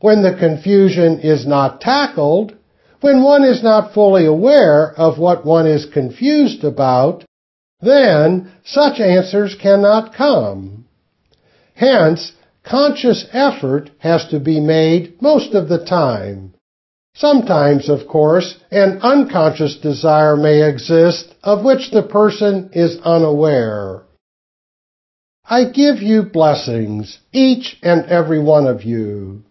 When 0.00 0.24
the 0.24 0.36
confusion 0.36 1.20
is 1.20 1.46
not 1.46 1.80
tackled, 1.80 2.52
when 3.00 3.22
one 3.22 3.44
is 3.44 3.62
not 3.62 3.94
fully 3.94 4.26
aware 4.26 4.92
of 4.98 5.16
what 5.16 5.46
one 5.46 5.68
is 5.68 5.86
confused 5.86 6.64
about, 6.64 7.24
then 7.80 8.50
such 8.64 8.98
answers 8.98 9.54
cannot 9.62 10.12
come. 10.12 10.86
Hence, 11.74 12.32
conscious 12.64 13.24
effort 13.32 13.92
has 13.98 14.26
to 14.30 14.40
be 14.40 14.58
made 14.58 15.22
most 15.22 15.54
of 15.54 15.68
the 15.68 15.84
time. 15.84 16.52
Sometimes, 17.14 17.88
of 17.88 18.08
course, 18.08 18.58
an 18.72 18.98
unconscious 19.02 19.76
desire 19.76 20.36
may 20.36 20.68
exist 20.68 21.32
of 21.44 21.64
which 21.64 21.92
the 21.92 22.02
person 22.02 22.70
is 22.72 22.98
unaware. 23.04 24.02
I 25.52 25.64
give 25.64 26.00
you 26.00 26.22
blessings, 26.22 27.18
each 27.30 27.76
and 27.82 28.06
every 28.06 28.42
one 28.42 28.66
of 28.66 28.84
you. 28.84 29.42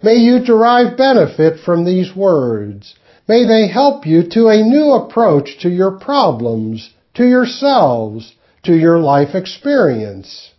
May 0.00 0.14
you 0.14 0.38
derive 0.44 0.96
benefit 0.96 1.58
from 1.58 1.84
these 1.84 2.14
words. 2.14 2.94
May 3.26 3.44
they 3.44 3.66
help 3.66 4.06
you 4.06 4.22
to 4.34 4.46
a 4.46 4.62
new 4.62 4.92
approach 4.92 5.58
to 5.62 5.68
your 5.68 5.98
problems, 5.98 6.90
to 7.14 7.26
yourselves, 7.26 8.36
to 8.66 8.72
your 8.72 9.00
life 9.00 9.34
experience. 9.34 10.52